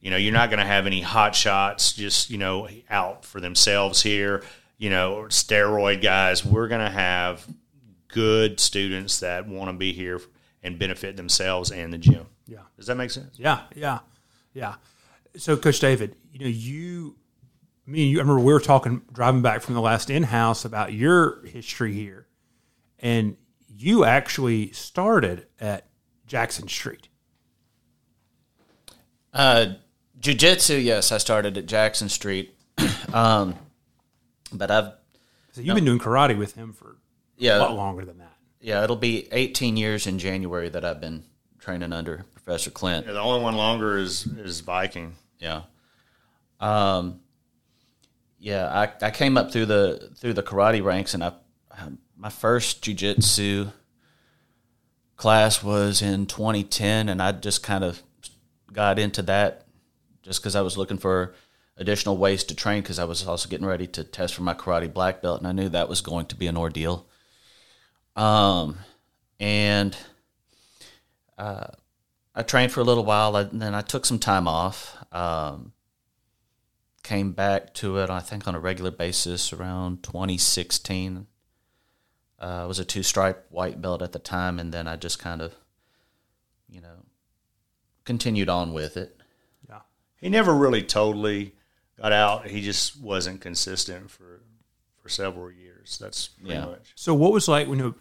You 0.00 0.10
know, 0.10 0.16
you're 0.18 0.32
not 0.32 0.50
going 0.50 0.60
to 0.60 0.66
have 0.66 0.86
any 0.86 1.00
hot 1.00 1.34
shots 1.34 1.94
just, 1.94 2.28
you 2.28 2.36
know, 2.36 2.68
out 2.90 3.24
for 3.24 3.40
themselves 3.40 4.02
here, 4.02 4.42
you 4.76 4.90
know, 4.90 5.14
or 5.14 5.28
steroid 5.28 6.02
guys. 6.02 6.44
We're 6.44 6.68
going 6.68 6.84
to 6.84 6.90
have 6.90 7.46
good 8.08 8.60
students 8.60 9.20
that 9.20 9.48
want 9.48 9.70
to 9.70 9.76
be 9.76 9.92
here 9.92 10.20
and 10.62 10.78
benefit 10.78 11.16
themselves 11.16 11.70
and 11.70 11.92
the 11.92 11.98
gym. 11.98 12.26
Yeah. 12.46 12.58
Does 12.76 12.86
that 12.86 12.96
make 12.96 13.10
sense? 13.10 13.38
Yeah, 13.38 13.62
yeah, 13.74 14.00
yeah. 14.52 14.74
So, 15.36 15.56
Coach 15.56 15.80
David, 15.80 16.14
you 16.32 16.40
know, 16.40 16.46
you, 16.46 17.16
me 17.86 18.02
and 18.02 18.10
you, 18.10 18.18
I 18.18 18.22
remember 18.22 18.40
we 18.40 18.52
were 18.52 18.60
talking 18.60 19.02
driving 19.12 19.42
back 19.42 19.60
from 19.62 19.74
the 19.74 19.80
last 19.80 20.10
in 20.10 20.24
house 20.24 20.64
about 20.64 20.92
your 20.92 21.44
history 21.46 21.92
here, 21.92 22.26
and 22.98 23.36
you 23.68 24.04
actually 24.04 24.72
started 24.72 25.46
at 25.60 25.86
Jackson 26.26 26.68
Street. 26.68 27.08
Uh, 29.32 29.74
jiu-jitsu, 30.20 30.76
yes, 30.76 31.10
I 31.12 31.18
started 31.18 31.58
at 31.58 31.66
Jackson 31.66 32.08
Street. 32.08 32.54
um, 33.12 33.56
but 34.52 34.70
I've 34.70 34.92
So 35.52 35.60
you've 35.60 35.74
been 35.74 35.84
doing 35.84 35.98
karate 35.98 36.38
with 36.38 36.54
him 36.54 36.72
for 36.72 36.96
a 37.40 37.58
lot 37.58 37.74
longer 37.74 38.04
than 38.04 38.18
that. 38.18 38.36
yeah, 38.60 38.84
it'll 38.84 38.96
be 38.96 39.28
18 39.32 39.76
years 39.76 40.06
in 40.06 40.18
January 40.18 40.68
that 40.68 40.84
I've 40.84 41.00
been 41.00 41.24
training 41.58 41.92
under 41.92 42.24
Professor 42.34 42.70
Clint. 42.70 43.06
Yeah, 43.06 43.12
the 43.12 43.20
only 43.20 43.42
one 43.42 43.56
longer 43.56 43.98
is 43.98 44.26
is 44.26 44.60
Viking. 44.60 45.16
Yeah. 45.38 45.62
Um, 46.60 47.20
yeah, 48.44 48.66
I, 48.68 49.06
I 49.06 49.10
came 49.10 49.38
up 49.38 49.52
through 49.52 49.64
the 49.64 50.10
through 50.16 50.34
the 50.34 50.42
karate 50.42 50.84
ranks, 50.84 51.14
and 51.14 51.24
I 51.24 51.32
my 52.14 52.28
first 52.28 52.84
jujitsu 52.84 53.72
class 55.16 55.62
was 55.62 56.02
in 56.02 56.26
2010, 56.26 57.08
and 57.08 57.22
I 57.22 57.32
just 57.32 57.62
kind 57.62 57.82
of 57.82 58.02
got 58.70 58.98
into 58.98 59.22
that 59.22 59.66
just 60.22 60.42
because 60.42 60.54
I 60.54 60.60
was 60.60 60.76
looking 60.76 60.98
for 60.98 61.34
additional 61.78 62.18
ways 62.18 62.44
to 62.44 62.54
train 62.54 62.82
because 62.82 62.98
I 62.98 63.04
was 63.04 63.26
also 63.26 63.48
getting 63.48 63.66
ready 63.66 63.86
to 63.86 64.04
test 64.04 64.34
for 64.34 64.42
my 64.42 64.52
karate 64.52 64.92
black 64.92 65.22
belt, 65.22 65.38
and 65.38 65.48
I 65.48 65.52
knew 65.52 65.70
that 65.70 65.88
was 65.88 66.02
going 66.02 66.26
to 66.26 66.36
be 66.36 66.46
an 66.46 66.58
ordeal. 66.58 67.06
Um, 68.14 68.76
and 69.40 69.96
uh, 71.38 71.68
I 72.34 72.42
trained 72.42 72.72
for 72.72 72.80
a 72.80 72.84
little 72.84 73.06
while, 73.06 73.36
and 73.36 73.62
then 73.62 73.74
I 73.74 73.80
took 73.80 74.04
some 74.04 74.18
time 74.18 74.46
off. 74.46 75.02
Um, 75.12 75.72
came 77.04 77.30
back 77.32 77.72
to 77.74 77.98
it, 77.98 78.10
I 78.10 78.18
think, 78.18 78.48
on 78.48 78.56
a 78.56 78.58
regular 78.60 78.90
basis 78.90 79.52
around 79.52 80.02
2016. 80.02 81.26
Uh, 82.40 82.44
I 82.44 82.64
was 82.66 82.80
a 82.80 82.84
two 82.84 83.04
stripe 83.04 83.46
white 83.50 83.80
belt 83.80 84.02
at 84.02 84.10
the 84.12 84.18
time, 84.18 84.58
and 84.58 84.72
then 84.74 84.88
I 84.88 84.96
just 84.96 85.18
kind 85.20 85.40
of, 85.40 85.54
you 86.68 86.80
know, 86.80 87.04
continued 88.04 88.48
on 88.48 88.72
with 88.72 88.96
it. 88.96 89.20
Yeah. 89.68 89.80
He 90.20 90.28
never 90.28 90.52
really 90.54 90.82
totally 90.82 91.54
got 92.00 92.12
out. 92.12 92.48
He 92.48 92.60
just 92.60 93.00
wasn't 93.00 93.40
consistent 93.40 94.10
for 94.10 94.40
for 95.00 95.08
several 95.10 95.50
years. 95.52 95.98
That's 96.00 96.28
pretty 96.28 96.54
Yeah. 96.54 96.64
much. 96.64 96.92
So, 96.96 97.14
what 97.14 97.30
was 97.32 97.46
like 97.46 97.68
when 97.68 97.78
you, 97.78 97.94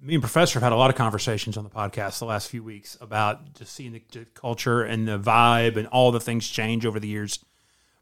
me 0.00 0.14
and 0.14 0.22
Professor 0.22 0.54
have 0.54 0.62
had 0.62 0.72
a 0.72 0.76
lot 0.76 0.88
of 0.88 0.94
conversations 0.96 1.56
on 1.56 1.64
the 1.64 1.70
podcast 1.70 2.20
the 2.20 2.24
last 2.24 2.48
few 2.48 2.62
weeks 2.62 2.96
about 3.00 3.54
just 3.54 3.74
seeing 3.74 3.92
the, 3.92 4.02
the 4.12 4.24
culture 4.26 4.82
and 4.82 5.08
the 5.08 5.18
vibe 5.18 5.76
and 5.76 5.88
all 5.88 6.12
the 6.12 6.20
things 6.20 6.48
change 6.48 6.86
over 6.86 7.00
the 7.00 7.08
years. 7.08 7.44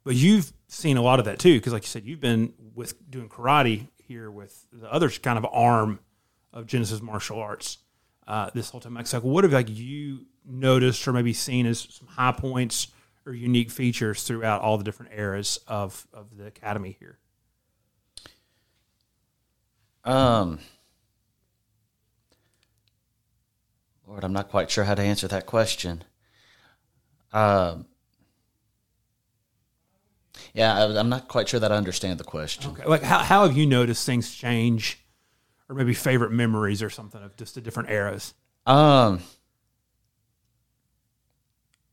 But 0.08 0.16
you've 0.16 0.54
seen 0.68 0.96
a 0.96 1.02
lot 1.02 1.18
of 1.18 1.26
that 1.26 1.38
too, 1.38 1.58
because 1.58 1.74
like 1.74 1.82
you 1.82 1.88
said, 1.88 2.06
you've 2.06 2.18
been 2.18 2.54
with 2.74 3.10
doing 3.10 3.28
karate 3.28 3.88
here 3.98 4.30
with 4.30 4.66
the 4.72 4.90
other 4.90 5.10
kind 5.10 5.36
of 5.36 5.44
arm 5.52 6.00
of 6.50 6.66
Genesis 6.66 7.02
martial 7.02 7.38
arts 7.38 7.76
uh, 8.26 8.48
this 8.54 8.70
whole 8.70 8.80
time. 8.80 8.94
Like, 8.94 9.06
what 9.22 9.44
have 9.44 9.52
like 9.52 9.68
you 9.68 10.20
noticed 10.46 11.06
or 11.06 11.12
maybe 11.12 11.34
seen 11.34 11.66
as 11.66 11.80
some 11.90 12.08
high 12.08 12.32
points 12.32 12.86
or 13.26 13.34
unique 13.34 13.70
features 13.70 14.22
throughout 14.22 14.62
all 14.62 14.78
the 14.78 14.84
different 14.84 15.12
eras 15.14 15.58
of 15.68 16.06
of 16.14 16.38
the 16.38 16.46
academy 16.46 16.96
here? 16.98 17.18
Um, 20.04 20.58
Lord, 24.06 24.24
I'm 24.24 24.32
not 24.32 24.48
quite 24.48 24.70
sure 24.70 24.84
how 24.84 24.94
to 24.94 25.02
answer 25.02 25.28
that 25.28 25.44
question. 25.44 26.02
Um, 27.30 27.84
Yeah, 30.54 30.74
I, 30.74 30.98
I'm 30.98 31.08
not 31.08 31.28
quite 31.28 31.48
sure 31.48 31.60
that 31.60 31.72
I 31.72 31.76
understand 31.76 32.18
the 32.18 32.24
question. 32.24 32.72
Okay. 32.72 32.84
Like 32.84 33.02
how 33.02 33.18
how 33.18 33.46
have 33.46 33.56
you 33.56 33.66
noticed 33.66 34.04
things 34.06 34.34
change, 34.34 34.98
or 35.68 35.74
maybe 35.76 35.94
favorite 35.94 36.32
memories 36.32 36.82
or 36.82 36.90
something 36.90 37.22
of 37.22 37.36
just 37.36 37.54
the 37.54 37.60
different 37.60 37.90
eras? 37.90 38.34
Um, 38.66 39.20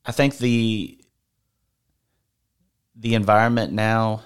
I 0.06 0.12
think 0.12 0.38
the 0.38 1.00
the 2.96 3.16
environment 3.16 3.74
now 3.74 4.24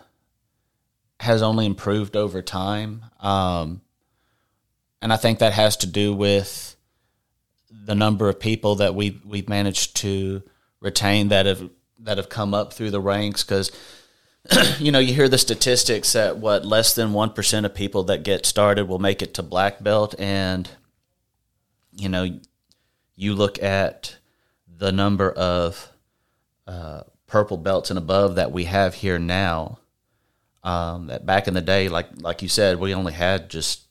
has 1.19 1.41
only 1.41 1.65
improved 1.65 2.15
over 2.15 2.41
time, 2.41 3.05
um, 3.19 3.81
and 5.01 5.11
I 5.11 5.17
think 5.17 5.39
that 5.39 5.53
has 5.53 5.77
to 5.77 5.87
do 5.87 6.13
with 6.13 6.75
the 7.71 7.95
number 7.95 8.29
of 8.29 8.39
people 8.39 8.75
that 8.75 8.95
we 8.95 9.19
we've 9.25 9.49
managed 9.49 9.95
to 9.97 10.43
retain 10.79 11.29
that 11.29 11.45
have 11.45 11.69
that 11.99 12.17
have 12.17 12.29
come 12.29 12.53
up 12.53 12.73
through 12.73 12.91
the 12.91 13.01
ranks 13.01 13.43
because 13.43 13.71
you 14.79 14.91
know 14.91 14.99
you 14.99 15.13
hear 15.13 15.29
the 15.29 15.37
statistics 15.37 16.13
that 16.13 16.37
what 16.37 16.65
less 16.65 16.95
than 16.95 17.09
1% 17.11 17.65
of 17.65 17.75
people 17.75 18.03
that 18.05 18.23
get 18.23 18.45
started 18.45 18.87
will 18.87 18.99
make 18.99 19.21
it 19.21 19.33
to 19.35 19.43
black 19.43 19.83
belt 19.83 20.15
and 20.17 20.69
you 21.93 22.09
know 22.09 22.39
you 23.15 23.35
look 23.35 23.61
at 23.61 24.17
the 24.77 24.91
number 24.91 25.31
of 25.31 25.91
uh, 26.67 27.01
purple 27.27 27.57
belts 27.57 27.89
and 27.89 27.99
above 27.99 28.35
that 28.35 28.51
we 28.51 28.63
have 28.63 28.95
here 28.95 29.19
now 29.19 29.77
um, 30.63 31.07
that 31.07 31.25
back 31.25 31.47
in 31.47 31.53
the 31.53 31.61
day 31.61 31.89
like 31.89 32.07
like 32.21 32.41
you 32.41 32.49
said 32.49 32.79
we 32.79 32.93
only 32.93 33.13
had 33.13 33.49
just 33.49 33.83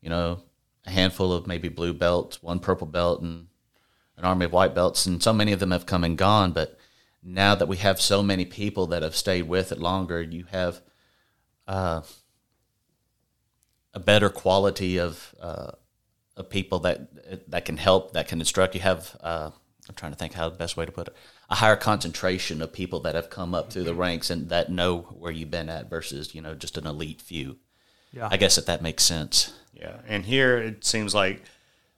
you 0.00 0.08
know 0.08 0.40
a 0.86 0.90
handful 0.90 1.32
of 1.32 1.46
maybe 1.46 1.68
blue 1.68 1.92
belts 1.92 2.42
one 2.42 2.58
purple 2.58 2.86
belt 2.86 3.20
and 3.22 3.46
an 4.16 4.24
army 4.24 4.46
of 4.46 4.52
white 4.52 4.74
belts 4.74 5.06
and 5.06 5.22
so 5.22 5.32
many 5.32 5.52
of 5.52 5.60
them 5.60 5.70
have 5.70 5.86
come 5.86 6.02
and 6.02 6.18
gone 6.18 6.50
but 6.50 6.79
now 7.22 7.54
that 7.54 7.68
we 7.68 7.76
have 7.78 8.00
so 8.00 8.22
many 8.22 8.44
people 8.44 8.86
that 8.88 9.02
have 9.02 9.16
stayed 9.16 9.42
with 9.42 9.72
it 9.72 9.78
longer, 9.78 10.22
you 10.22 10.46
have 10.50 10.80
uh, 11.66 12.02
a 13.92 14.00
better 14.00 14.28
quality 14.28 14.98
of 14.98 15.34
uh, 15.40 15.72
of 16.36 16.48
people 16.48 16.78
that 16.80 17.50
that 17.50 17.64
can 17.64 17.76
help, 17.76 18.12
that 18.12 18.28
can 18.28 18.40
instruct. 18.40 18.74
You 18.74 18.80
have 18.80 19.16
uh, 19.22 19.50
I'm 19.88 19.94
trying 19.94 20.12
to 20.12 20.18
think 20.18 20.34
how 20.34 20.48
the 20.48 20.56
best 20.56 20.76
way 20.76 20.86
to 20.86 20.92
put 20.92 21.08
it 21.08 21.16
a 21.50 21.56
higher 21.56 21.76
concentration 21.76 22.62
of 22.62 22.72
people 22.72 23.00
that 23.00 23.16
have 23.16 23.28
come 23.28 23.54
up 23.54 23.72
through 23.72 23.82
the 23.82 23.94
ranks 23.94 24.30
and 24.30 24.48
that 24.50 24.70
know 24.70 25.00
where 25.18 25.32
you've 25.32 25.50
been 25.50 25.68
at 25.68 25.90
versus 25.90 26.34
you 26.34 26.40
know 26.40 26.54
just 26.54 26.78
an 26.78 26.86
elite 26.86 27.20
few. 27.20 27.58
Yeah. 28.12 28.28
I 28.30 28.36
guess 28.36 28.56
if 28.56 28.66
that 28.66 28.82
makes 28.82 29.04
sense. 29.04 29.52
Yeah, 29.74 29.98
and 30.06 30.24
here 30.24 30.58
it 30.58 30.84
seems 30.84 31.14
like 31.14 31.42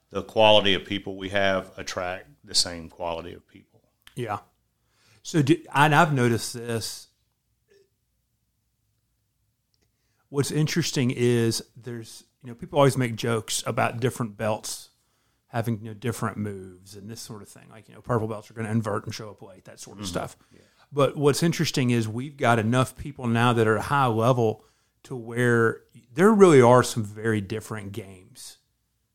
the 0.09 0.23
quality 0.23 0.73
of 0.73 0.85
people 0.85 1.17
we 1.17 1.29
have 1.29 1.71
attract 1.77 2.27
the 2.43 2.55
same 2.55 2.89
quality 2.89 3.33
of 3.33 3.47
people. 3.47 3.81
Yeah. 4.15 4.39
So, 5.23 5.41
do, 5.41 5.57
and 5.73 5.95
I've 5.95 6.13
noticed 6.13 6.53
this. 6.53 7.07
What's 10.29 10.51
interesting 10.51 11.11
is 11.11 11.63
there's, 11.75 12.23
you 12.43 12.49
know, 12.49 12.55
people 12.55 12.79
always 12.79 12.97
make 12.97 13.15
jokes 13.15 13.63
about 13.65 13.99
different 13.99 14.35
belts 14.35 14.89
having, 15.47 15.79
you 15.79 15.89
know, 15.89 15.93
different 15.93 16.37
moves 16.37 16.95
and 16.95 17.09
this 17.09 17.21
sort 17.21 17.41
of 17.41 17.47
thing. 17.47 17.63
Like, 17.71 17.87
you 17.87 17.95
know, 17.95 18.01
purple 18.01 18.27
belts 18.27 18.49
are 18.49 18.53
going 18.53 18.65
to 18.65 18.71
invert 18.71 19.05
and 19.05 19.13
show 19.13 19.29
up 19.29 19.41
late, 19.41 19.65
that 19.65 19.79
sort 19.79 19.97
of 19.97 20.05
mm-hmm. 20.05 20.11
stuff. 20.11 20.35
But 20.91 21.15
what's 21.15 21.41
interesting 21.41 21.91
is 21.91 22.07
we've 22.07 22.37
got 22.37 22.59
enough 22.59 22.97
people 22.97 23.27
now 23.27 23.53
that 23.53 23.67
are 23.67 23.77
at 23.77 23.79
a 23.79 23.87
high 23.87 24.07
level 24.07 24.65
to 25.03 25.15
where 25.15 25.81
there 26.13 26.31
really 26.31 26.61
are 26.61 26.83
some 26.83 27.03
very 27.03 27.41
different 27.41 27.91
games 27.91 28.57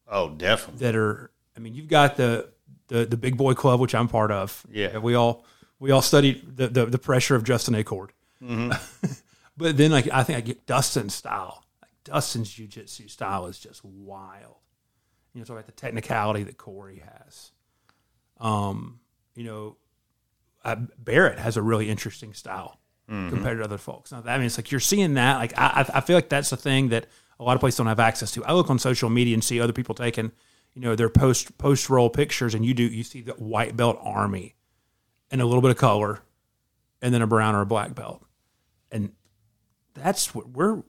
Oh, 0.09 0.31
definitely. 0.31 0.87
that 0.87 0.97
are. 0.97 1.31
I 1.57 1.61
mean, 1.61 1.75
you've 1.75 1.88
got 1.88 2.17
the 2.17 2.50
the 2.88 3.05
the 3.05 3.17
big 3.17 3.37
boy 3.37 3.55
club, 3.55 3.81
which 3.81 3.95
I'm 3.95 4.09
part 4.09 4.31
of. 4.31 4.67
Yeah. 4.71 4.99
we 4.99 5.15
all 5.15 5.45
we 5.79 5.91
all 5.91 6.03
studied 6.03 6.57
the 6.57 6.69
the, 6.69 6.87
the 6.87 6.99
pressure 6.99 7.35
of 7.37 7.45
Justin 7.45 7.75
Acord. 7.75 8.11
but 9.57 9.77
then, 9.77 9.91
like 9.91 10.09
I 10.13 10.23
think 10.23 10.39
I 10.39 10.41
get 10.41 10.67
Dustin's 10.67 11.15
style. 11.15 11.65
Like 11.83 11.91
Dustin's 12.05 12.51
jujitsu 12.51 13.11
style 13.11 13.47
is 13.47 13.59
just 13.59 13.85
wild. 13.85 14.57
You 15.35 15.41
know, 15.41 15.45
talk 15.45 15.55
about 15.55 15.67
the 15.67 15.73
technicality 15.73 16.43
that 16.45 16.57
Corey 16.57 17.03
has. 17.25 17.53
Um, 18.41 19.01
you 19.35 19.45
know, 19.45 19.77
uh, 20.65 20.77
Barrett 20.99 21.39
has 21.39 21.57
a 21.57 21.63
really 21.63 21.89
interesting 21.89 22.33
style 22.35 22.79
compared 23.31 23.59
to 23.59 23.64
other 23.64 23.79
folks. 23.79 24.12
Now, 24.12 24.21
that 24.21 24.35
I 24.35 24.37
mean, 24.37 24.47
it's 24.47 24.59
like 24.59 24.71
you're 24.71 24.81
seeing 24.81 25.14
that. 25.14 25.38
Like, 25.38 25.59
I, 25.59 25.87
I 25.88 25.99
I 25.99 26.01
feel 26.03 26.17
like 26.17 26.29
that's 26.29 26.51
the 26.51 26.57
thing 26.57 26.91
that 26.91 27.07
a 27.41 27.45
lot 27.45 27.55
of 27.55 27.61
places 27.61 27.79
don't 27.79 27.87
have 27.87 28.01
access 28.01 28.33
to. 28.33 28.45
I 28.45 28.53
look 28.53 28.69
on 28.71 28.79
social 28.79 29.09
media 29.09 29.35
and 29.35 29.43
see 29.43 29.61
other 29.61 29.73
people 29.73 29.95
taking, 29.95 30.33
you 30.75 30.83
know, 30.83 30.95
their 30.95 31.09
post 31.09 31.57
post 31.59 31.88
roll 31.88 32.11
pictures, 32.11 32.55
and 32.55 32.64
you 32.67 32.75
do 32.75 32.83
you 32.83 33.03
see 33.05 33.23
the 33.23 33.33
white 33.33 33.77
belt 33.77 33.99
army, 34.03 34.57
and 35.31 35.41
a 35.41 35.47
little 35.47 35.62
bit 35.62 35.71
of 35.71 35.77
color, 35.77 36.21
and 37.03 37.12
then 37.12 37.23
a 37.23 37.27
brown 37.27 37.55
or 37.55 37.61
a 37.62 37.67
black 37.67 37.95
belt, 37.95 38.25
and 38.91 39.12
that's 39.95 40.35
what 40.35 40.49
we're 40.49 40.83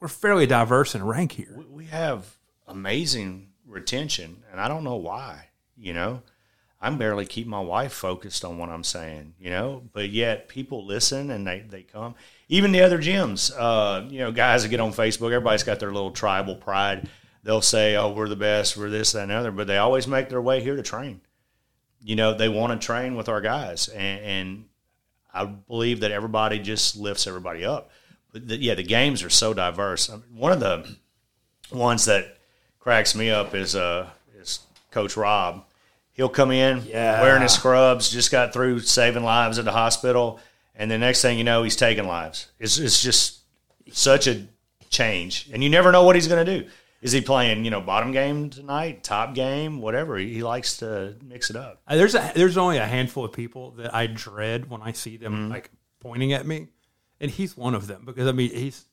we're 0.00 0.08
fairly 0.08 0.46
diverse 0.46 0.94
in 0.94 1.04
rank 1.04 1.32
here. 1.32 1.64
We- 1.68 1.86
have 1.86 2.36
amazing 2.66 3.48
retention, 3.64 4.42
and 4.50 4.60
I 4.60 4.66
don't 4.66 4.82
know 4.84 4.96
why. 4.96 5.48
You 5.78 5.94
know, 5.94 6.22
I'm 6.80 6.98
barely 6.98 7.24
keep 7.26 7.46
my 7.46 7.60
wife 7.60 7.92
focused 7.92 8.44
on 8.44 8.58
what 8.58 8.70
I'm 8.70 8.82
saying. 8.84 9.34
You 9.38 9.50
know, 9.50 9.82
but 9.92 10.10
yet 10.10 10.48
people 10.48 10.84
listen 10.84 11.30
and 11.30 11.46
they 11.46 11.64
they 11.68 11.82
come. 11.82 12.16
Even 12.48 12.72
the 12.72 12.80
other 12.80 12.98
gyms, 12.98 13.52
uh, 13.56 14.06
you 14.08 14.18
know, 14.18 14.32
guys 14.32 14.62
that 14.62 14.68
get 14.68 14.80
on 14.80 14.92
Facebook, 14.92 15.26
everybody's 15.26 15.62
got 15.62 15.80
their 15.80 15.92
little 15.92 16.10
tribal 16.10 16.56
pride. 16.56 17.08
They'll 17.44 17.62
say, 17.62 17.94
"Oh, 17.94 18.12
we're 18.12 18.28
the 18.28 18.36
best, 18.36 18.76
we're 18.76 18.90
this, 18.90 19.12
that, 19.12 19.22
and 19.22 19.30
the 19.30 19.34
other," 19.36 19.52
but 19.52 19.68
they 19.68 19.78
always 19.78 20.08
make 20.08 20.28
their 20.28 20.42
way 20.42 20.60
here 20.60 20.74
to 20.76 20.82
train. 20.82 21.20
You 22.06 22.14
know, 22.14 22.34
they 22.34 22.48
want 22.48 22.80
to 22.80 22.84
train 22.86 23.16
with 23.16 23.28
our 23.28 23.40
guys, 23.40 23.88
and, 23.88 24.20
and 24.24 24.64
I 25.34 25.44
believe 25.44 26.00
that 26.00 26.12
everybody 26.12 26.60
just 26.60 26.96
lifts 26.96 27.26
everybody 27.26 27.64
up. 27.64 27.90
But 28.32 28.46
the, 28.46 28.56
yeah, 28.56 28.74
the 28.74 28.84
games 28.84 29.24
are 29.24 29.30
so 29.30 29.52
diverse. 29.52 30.08
I 30.08 30.12
mean, 30.14 30.36
one 30.36 30.52
of 30.52 30.60
the 30.60 30.86
ones 31.72 32.04
that 32.04 32.38
cracks 32.78 33.16
me 33.16 33.28
up 33.30 33.54
is 33.56 33.74
uh 33.74 34.08
is 34.38 34.60
Coach 34.92 35.16
Rob. 35.16 35.64
He'll 36.12 36.28
come 36.28 36.52
in 36.52 36.84
Yeah. 36.86 37.20
wearing 37.22 37.42
his 37.42 37.52
scrubs, 37.52 38.08
just 38.08 38.30
got 38.30 38.52
through 38.52 38.78
saving 38.80 39.24
lives 39.24 39.58
at 39.58 39.64
the 39.64 39.72
hospital, 39.72 40.38
and 40.76 40.88
the 40.88 40.98
next 40.98 41.22
thing 41.22 41.38
you 41.38 41.44
know, 41.44 41.64
he's 41.64 41.74
taking 41.76 42.06
lives. 42.06 42.46
It's 42.60 42.78
it's 42.78 43.02
just 43.02 43.40
such 43.90 44.28
a 44.28 44.46
change, 44.90 45.48
and 45.52 45.62
you 45.64 45.70
never 45.70 45.90
know 45.90 46.04
what 46.04 46.14
he's 46.14 46.28
going 46.28 46.46
to 46.46 46.60
do. 46.60 46.68
Is 47.02 47.12
he 47.12 47.20
playing, 47.20 47.64
you 47.64 47.70
know, 47.70 47.80
bottom 47.80 48.10
game 48.10 48.48
tonight, 48.50 49.04
top 49.04 49.34
game, 49.34 49.80
whatever? 49.80 50.16
He, 50.16 50.32
he 50.34 50.42
likes 50.42 50.78
to 50.78 51.16
mix 51.22 51.50
it 51.50 51.56
up. 51.56 51.82
Uh, 51.86 51.96
There's 51.96 52.14
a 52.14 52.32
there's 52.34 52.56
only 52.56 52.78
a 52.78 52.86
handful 52.86 53.24
of 53.24 53.32
people 53.32 53.72
that 53.72 53.94
I 53.94 54.06
dread 54.06 54.70
when 54.70 54.82
I 54.82 54.92
see 54.92 55.16
them 55.16 55.34
Mm-hmm. 55.34 55.50
like 55.52 55.70
pointing 56.00 56.32
at 56.32 56.46
me, 56.46 56.68
and 57.20 57.30
he's 57.30 57.56
one 57.56 57.74
of 57.74 57.86
them 57.86 58.02
because 58.06 58.26
I 58.26 58.32
mean 58.32 58.50
he's 58.50 58.86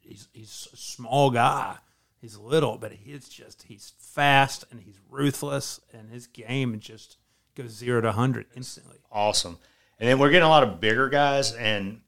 he's 0.00 0.28
he's 0.32 0.68
a 0.72 0.76
small 0.76 1.30
guy, 1.30 1.76
he's 2.20 2.36
little, 2.36 2.76
but 2.78 2.92
he's 2.92 3.28
just 3.28 3.62
he's 3.64 3.94
fast 3.98 4.64
and 4.70 4.80
he's 4.80 5.00
ruthless, 5.08 5.80
and 5.92 6.10
his 6.10 6.26
game 6.26 6.78
just 6.78 7.16
goes 7.54 7.70
zero 7.70 8.00
to 8.02 8.12
hundred 8.12 8.46
instantly. 8.54 8.98
awesome. 9.10 9.58
And 9.98 10.06
then 10.08 10.18
we're 10.18 10.28
getting 10.30 10.44
a 10.46 10.50
lot 10.50 10.62
of 10.62 10.78
bigger 10.78 11.08
guys, 11.08 11.52
and 11.54 12.02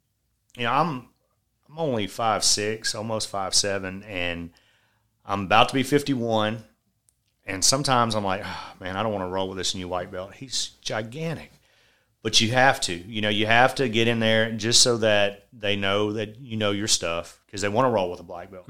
you 0.58 0.64
know, 0.64 0.72
I'm 0.72 1.08
I'm 1.70 1.78
only 1.78 2.06
five 2.06 2.44
six, 2.44 2.94
almost 2.94 3.28
five 3.28 3.54
seven, 3.54 4.02
and 4.02 4.50
I'm 5.28 5.42
about 5.44 5.68
to 5.68 5.74
be 5.74 5.84
fifty 5.84 6.14
one. 6.14 6.64
And 7.46 7.64
sometimes 7.64 8.14
I'm 8.14 8.24
like, 8.24 8.42
oh, 8.44 8.72
man, 8.78 8.96
I 8.96 9.02
don't 9.02 9.12
want 9.12 9.24
to 9.24 9.32
roll 9.32 9.48
with 9.48 9.56
this 9.56 9.74
new 9.74 9.88
white 9.88 10.10
belt. 10.10 10.34
He's 10.34 10.72
gigantic, 10.82 11.50
but 12.22 12.42
you 12.42 12.50
have 12.50 12.78
to, 12.82 12.92
you 12.92 13.22
know, 13.22 13.30
you 13.30 13.46
have 13.46 13.74
to 13.76 13.88
get 13.88 14.06
in 14.06 14.20
there 14.20 14.52
just 14.52 14.82
so 14.82 14.98
that 14.98 15.46
they 15.52 15.74
know 15.74 16.12
that 16.12 16.38
you 16.38 16.58
know 16.58 16.72
your 16.72 16.88
stuff 16.88 17.40
because 17.46 17.62
they 17.62 17.68
want 17.70 17.86
to 17.86 17.90
roll 17.90 18.10
with 18.10 18.20
a 18.20 18.24
black 18.24 18.50
belt. 18.50 18.68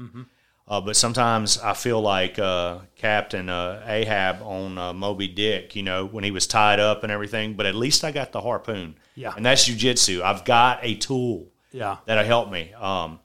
Uh, 0.65 0.79
but 0.79 0.95
sometimes 0.95 1.57
I 1.57 1.73
feel 1.73 1.99
like 1.99 2.39
uh, 2.39 2.77
Captain 2.95 3.49
uh, 3.49 3.83
Ahab 3.85 4.41
on 4.43 4.77
uh, 4.77 4.93
Moby 4.93 5.27
Dick, 5.27 5.75
you 5.75 5.83
know, 5.83 6.05
when 6.05 6.23
he 6.23 6.31
was 6.31 6.45
tied 6.47 6.79
up 6.79 7.03
and 7.03 7.11
everything. 7.11 7.55
But 7.55 7.65
at 7.65 7.75
least 7.75 8.03
I 8.05 8.11
got 8.11 8.31
the 8.31 8.39
harpoon. 8.39 8.95
Yeah. 9.15 9.33
And 9.35 9.45
that's 9.45 9.67
jujitsu. 9.67 10.21
I've 10.21 10.45
got 10.45 10.79
a 10.83 10.95
tool 10.95 11.47
Yeah, 11.73 11.97
that'll 12.05 12.23
help 12.23 12.51
me. 12.51 12.71
Um, 12.73 13.19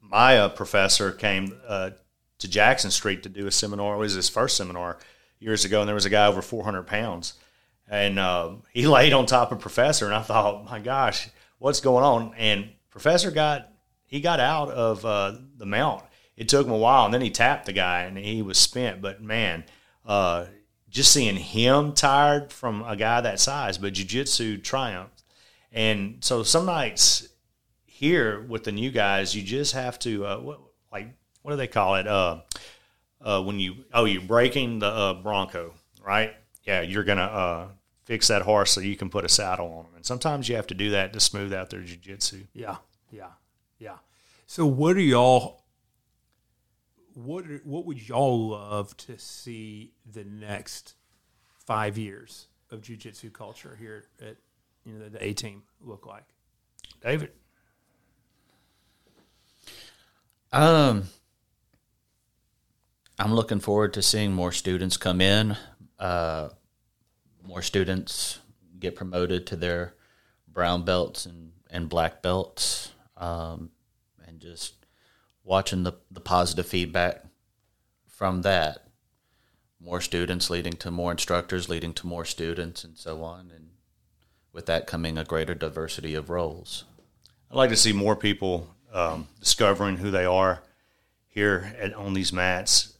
my 0.00 0.38
uh, 0.40 0.48
professor 0.50 1.12
came 1.12 1.56
uh, 1.66 1.90
to 2.42 2.48
Jackson 2.48 2.90
Street 2.90 3.22
to 3.22 3.28
do 3.28 3.46
a 3.46 3.50
seminar. 3.50 3.94
It 3.94 3.98
was 3.98 4.14
his 4.14 4.28
first 4.28 4.56
seminar 4.56 4.98
years 5.40 5.64
ago, 5.64 5.80
and 5.80 5.88
there 5.88 5.94
was 5.94 6.04
a 6.04 6.10
guy 6.10 6.26
over 6.26 6.42
400 6.42 6.86
pounds. 6.86 7.34
And 7.88 8.18
uh, 8.18 8.56
he 8.72 8.86
laid 8.86 9.12
on 9.12 9.26
top 9.26 9.50
of 9.50 9.60
Professor, 9.60 10.06
and 10.06 10.14
I 10.14 10.22
thought, 10.22 10.64
my 10.64 10.78
gosh, 10.78 11.28
what's 11.58 11.80
going 11.80 12.04
on? 12.04 12.34
And 12.36 12.70
Professor 12.90 13.30
got 13.30 13.68
he 14.04 14.20
got 14.20 14.40
out 14.40 14.68
of 14.68 15.06
uh, 15.06 15.36
the 15.56 15.64
mount. 15.64 16.04
It 16.36 16.48
took 16.48 16.66
him 16.66 16.72
a 16.72 16.76
while, 16.76 17.06
and 17.06 17.14
then 17.14 17.22
he 17.22 17.30
tapped 17.30 17.64
the 17.64 17.72
guy, 17.72 18.02
and 18.02 18.18
he 18.18 18.42
was 18.42 18.58
spent. 18.58 19.00
But 19.00 19.22
man, 19.22 19.64
uh, 20.04 20.46
just 20.90 21.12
seeing 21.12 21.36
him 21.36 21.94
tired 21.94 22.52
from 22.52 22.82
a 22.82 22.94
guy 22.94 23.22
that 23.22 23.40
size, 23.40 23.78
but 23.78 23.94
jiu-jitsu 23.94 24.58
triumphed. 24.58 25.22
And 25.72 26.22
so 26.22 26.42
some 26.42 26.66
nights 26.66 27.28
here 27.86 28.42
with 28.42 28.64
the 28.64 28.72
new 28.72 28.90
guys, 28.90 29.34
you 29.34 29.42
just 29.42 29.72
have 29.72 29.98
to 30.00 30.26
uh, 30.26 30.56
like 30.92 31.14
what 31.42 31.52
do 31.52 31.56
they 31.56 31.66
call 31.66 31.96
it? 31.96 32.06
Uh, 32.06 32.40
uh, 33.20 33.42
when 33.42 33.60
you 33.60 33.84
oh 33.92 34.04
you're 34.04 34.22
breaking 34.22 34.78
the 34.80 34.86
uh, 34.86 35.14
Bronco, 35.14 35.74
right? 36.04 36.34
Yeah, 36.64 36.80
you're 36.82 37.04
gonna 37.04 37.22
uh, 37.22 37.68
fix 38.04 38.28
that 38.28 38.42
horse 38.42 38.70
so 38.70 38.80
you 38.80 38.96
can 38.96 39.10
put 39.10 39.24
a 39.24 39.28
saddle 39.28 39.66
on 39.72 39.84
them. 39.84 39.92
And 39.96 40.06
sometimes 40.06 40.48
you 40.48 40.56
have 40.56 40.66
to 40.68 40.74
do 40.74 40.90
that 40.90 41.12
to 41.12 41.20
smooth 41.20 41.52
out 41.52 41.70
their 41.70 41.80
jujitsu. 41.80 42.46
Yeah, 42.52 42.76
yeah, 43.10 43.30
yeah. 43.78 43.96
So 44.46 44.66
what 44.66 44.96
are 44.96 45.00
y'all? 45.00 45.62
What 47.14 47.46
are, 47.46 47.60
what 47.64 47.84
would 47.84 48.08
y'all 48.08 48.48
love 48.48 48.96
to 48.98 49.18
see 49.18 49.92
the 50.10 50.24
next 50.24 50.94
five 51.66 51.98
years 51.98 52.46
of 52.70 52.80
jujitsu 52.80 53.30
culture 53.32 53.76
here 53.78 54.04
at 54.20 54.36
you 54.86 54.94
know 54.94 55.04
the, 55.04 55.10
the 55.10 55.24
A 55.24 55.32
team 55.34 55.62
look 55.80 56.06
like? 56.06 56.24
David, 57.02 57.32
Um, 60.52 61.04
I'm 63.22 63.34
looking 63.34 63.60
forward 63.60 63.94
to 63.94 64.02
seeing 64.02 64.32
more 64.32 64.50
students 64.50 64.96
come 64.96 65.20
in, 65.20 65.56
uh, 65.96 66.48
more 67.46 67.62
students 67.62 68.40
get 68.80 68.96
promoted 68.96 69.46
to 69.46 69.54
their 69.54 69.94
brown 70.48 70.84
belts 70.84 71.24
and, 71.24 71.52
and 71.70 71.88
black 71.88 72.20
belts, 72.20 72.90
um, 73.16 73.70
and 74.26 74.40
just 74.40 74.74
watching 75.44 75.84
the, 75.84 75.92
the 76.10 76.18
positive 76.18 76.66
feedback 76.66 77.24
from 78.08 78.42
that. 78.42 78.88
More 79.78 80.00
students 80.00 80.50
leading 80.50 80.72
to 80.74 80.90
more 80.90 81.12
instructors, 81.12 81.68
leading 81.68 81.92
to 81.94 82.08
more 82.08 82.24
students, 82.24 82.82
and 82.82 82.98
so 82.98 83.22
on. 83.22 83.52
And 83.54 83.68
with 84.52 84.66
that 84.66 84.88
coming 84.88 85.16
a 85.16 85.22
greater 85.22 85.54
diversity 85.54 86.16
of 86.16 86.28
roles. 86.28 86.86
I'd 87.52 87.56
like 87.56 87.70
to 87.70 87.76
see 87.76 87.92
more 87.92 88.16
people 88.16 88.74
um, 88.92 89.28
discovering 89.38 89.98
who 89.98 90.10
they 90.10 90.24
are 90.24 90.64
here 91.28 91.72
at, 91.78 91.94
on 91.94 92.14
these 92.14 92.32
mats, 92.32 92.91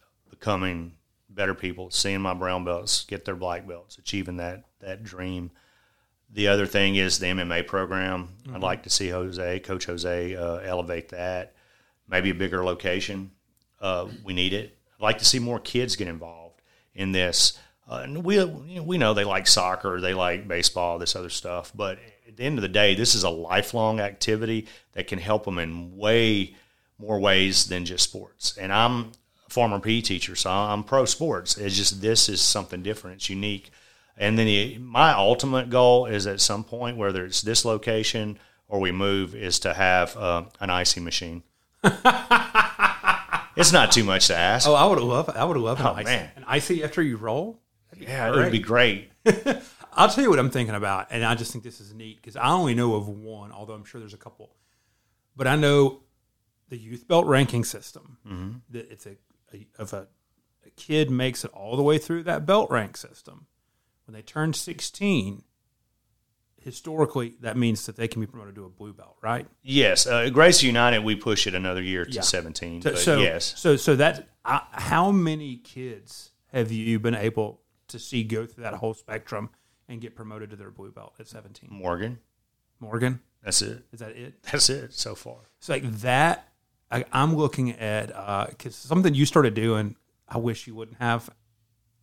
becoming 0.42 0.92
better 1.30 1.54
people, 1.54 1.88
seeing 1.92 2.20
my 2.20 2.34
brown 2.34 2.64
belts 2.64 3.04
get 3.04 3.24
their 3.24 3.36
black 3.36 3.64
belts, 3.64 3.96
achieving 3.96 4.38
that 4.38 4.64
that 4.80 5.04
dream. 5.04 5.52
The 6.30 6.48
other 6.48 6.66
thing 6.66 6.96
is 6.96 7.20
the 7.20 7.26
MMA 7.26 7.68
program. 7.68 8.30
I'd 8.52 8.60
like 8.60 8.82
to 8.82 8.90
see 8.90 9.10
Jose, 9.10 9.60
Coach 9.60 9.86
Jose, 9.86 10.34
uh, 10.34 10.56
elevate 10.56 11.10
that. 11.10 11.54
Maybe 12.08 12.30
a 12.30 12.34
bigger 12.34 12.64
location. 12.64 13.30
Uh, 13.80 14.08
we 14.24 14.32
need 14.32 14.52
it. 14.52 14.76
I'd 14.98 15.02
like 15.02 15.18
to 15.18 15.24
see 15.24 15.38
more 15.38 15.60
kids 15.60 15.94
get 15.94 16.08
involved 16.08 16.60
in 16.92 17.12
this. 17.12 17.56
Uh, 17.88 18.00
and 18.02 18.24
we 18.24 18.40
you 18.40 18.76
know, 18.76 18.82
we 18.82 18.98
know 18.98 19.14
they 19.14 19.24
like 19.24 19.46
soccer, 19.46 20.00
they 20.00 20.14
like 20.14 20.48
baseball, 20.48 20.98
this 20.98 21.14
other 21.14 21.30
stuff, 21.30 21.70
but 21.72 21.98
at 22.26 22.36
the 22.36 22.42
end 22.42 22.58
of 22.58 22.62
the 22.62 22.68
day, 22.68 22.96
this 22.96 23.14
is 23.14 23.22
a 23.22 23.30
lifelong 23.30 24.00
activity 24.00 24.66
that 24.94 25.06
can 25.06 25.20
help 25.20 25.44
them 25.44 25.58
in 25.58 25.96
way 25.96 26.56
more 26.98 27.20
ways 27.20 27.66
than 27.66 27.84
just 27.84 28.04
sports. 28.04 28.56
And 28.56 28.72
I'm 28.72 29.12
former 29.52 29.78
PE 29.78 30.00
teacher, 30.00 30.34
so 30.34 30.50
I'm 30.50 30.82
pro 30.82 31.04
sports. 31.04 31.56
It's 31.58 31.76
just 31.76 32.00
this 32.00 32.28
is 32.28 32.40
something 32.40 32.82
different. 32.82 33.16
It's 33.16 33.30
unique. 33.30 33.70
And 34.16 34.38
then 34.38 34.46
the, 34.46 34.78
my 34.78 35.12
ultimate 35.12 35.70
goal 35.70 36.06
is 36.06 36.26
at 36.26 36.40
some 36.40 36.64
point, 36.64 36.96
whether 36.96 37.24
it's 37.24 37.40
this 37.42 37.64
location 37.64 38.38
or 38.68 38.80
we 38.80 38.92
move, 38.92 39.34
is 39.34 39.58
to 39.60 39.74
have 39.74 40.16
uh, 40.16 40.44
an 40.60 40.70
ICEE 40.70 41.00
machine. 41.02 41.42
it's 43.56 43.72
not 43.72 43.92
too 43.92 44.04
much 44.04 44.28
to 44.28 44.36
ask. 44.36 44.68
Oh, 44.68 44.74
I 44.74 44.84
would 44.86 44.98
love 45.00 45.28
I 45.30 45.44
would 45.44 45.56
love 45.56 45.80
an 45.80 45.86
Oh, 45.86 45.92
ICEE, 45.94 46.04
man. 46.04 46.30
an 46.36 46.44
ICEE 46.46 46.84
after 46.84 47.02
you 47.02 47.16
roll. 47.16 47.60
yeah, 47.98 48.28
it 48.28 48.36
would 48.36 48.52
be 48.52 48.58
great. 48.58 49.10
I'll 49.94 50.08
tell 50.08 50.24
you 50.24 50.30
what 50.30 50.38
I'm 50.38 50.50
thinking 50.50 50.74
about, 50.74 51.08
and 51.10 51.22
I 51.24 51.34
just 51.34 51.52
think 51.52 51.64
this 51.64 51.78
is 51.80 51.92
neat 51.92 52.16
because 52.16 52.34
I 52.36 52.48
only 52.48 52.74
know 52.74 52.94
of 52.94 53.08
one, 53.08 53.52
although 53.52 53.74
I'm 53.74 53.84
sure 53.84 54.00
there's 54.00 54.14
a 54.14 54.18
couple. 54.18 54.54
But 55.36 55.46
I 55.46 55.56
know 55.56 56.00
the 56.70 56.78
youth 56.78 57.06
belt 57.06 57.26
ranking 57.26 57.64
system. 57.64 58.16
Mm-hmm. 58.26 58.50
That 58.70 58.90
it's 58.90 59.04
a, 59.06 59.16
a 59.54 59.66
of 59.78 59.92
a, 59.92 60.08
a 60.66 60.70
kid 60.70 61.10
makes 61.10 61.44
it 61.44 61.50
all 61.52 61.76
the 61.76 61.82
way 61.82 61.98
through 61.98 62.22
that 62.24 62.46
belt 62.46 62.70
rank 62.70 62.96
system. 62.96 63.46
When 64.06 64.14
they 64.14 64.22
turn 64.22 64.52
16, 64.52 65.44
historically 66.60 67.34
that 67.40 67.56
means 67.56 67.86
that 67.86 67.96
they 67.96 68.08
can 68.08 68.20
be 68.20 68.26
promoted 68.26 68.54
to 68.56 68.64
a 68.64 68.68
blue 68.68 68.92
belt, 68.92 69.16
right? 69.22 69.46
Yes, 69.62 70.06
uh, 70.06 70.28
Gracie 70.30 70.66
United, 70.66 71.00
we 71.04 71.16
push 71.16 71.46
it 71.46 71.54
another 71.54 71.82
year 71.82 72.04
to 72.04 72.10
Yeah. 72.10 72.20
17. 72.20 72.82
So, 72.82 72.90
but 72.90 72.98
so 72.98 73.20
yes, 73.20 73.54
so 73.58 73.76
so 73.76 73.96
that 73.96 74.28
uh, 74.44 74.60
how 74.72 75.10
many 75.10 75.56
kids 75.56 76.30
have 76.52 76.70
you 76.70 76.98
been 76.98 77.14
able 77.14 77.60
to 77.88 77.98
see 77.98 78.22
go 78.24 78.46
through 78.46 78.64
that 78.64 78.74
whole 78.74 78.94
spectrum 78.94 79.50
and 79.88 80.00
get 80.00 80.14
promoted 80.14 80.50
to 80.50 80.56
their 80.56 80.70
blue 80.70 80.90
belt 80.92 81.14
at 81.18 81.26
17? 81.28 81.68
Morgan, 81.72 82.18
Morgan, 82.80 83.20
that's 83.42 83.62
it. 83.62 83.84
is 83.92 84.00
that 84.00 84.10
it? 84.16 84.42
That's 84.42 84.70
it 84.70 84.92
so 84.94 85.14
far. 85.14 85.36
It's 85.58 85.68
like 85.68 85.84
that. 86.00 86.48
I, 86.92 87.04
I'm 87.12 87.34
looking 87.36 87.72
at 87.72 88.08
because 88.50 88.76
something 88.76 89.14
you 89.14 89.24
started 89.26 89.54
doing. 89.54 89.96
I 90.28 90.38
wish 90.38 90.66
you 90.66 90.74
wouldn't 90.74 90.98
have. 90.98 91.28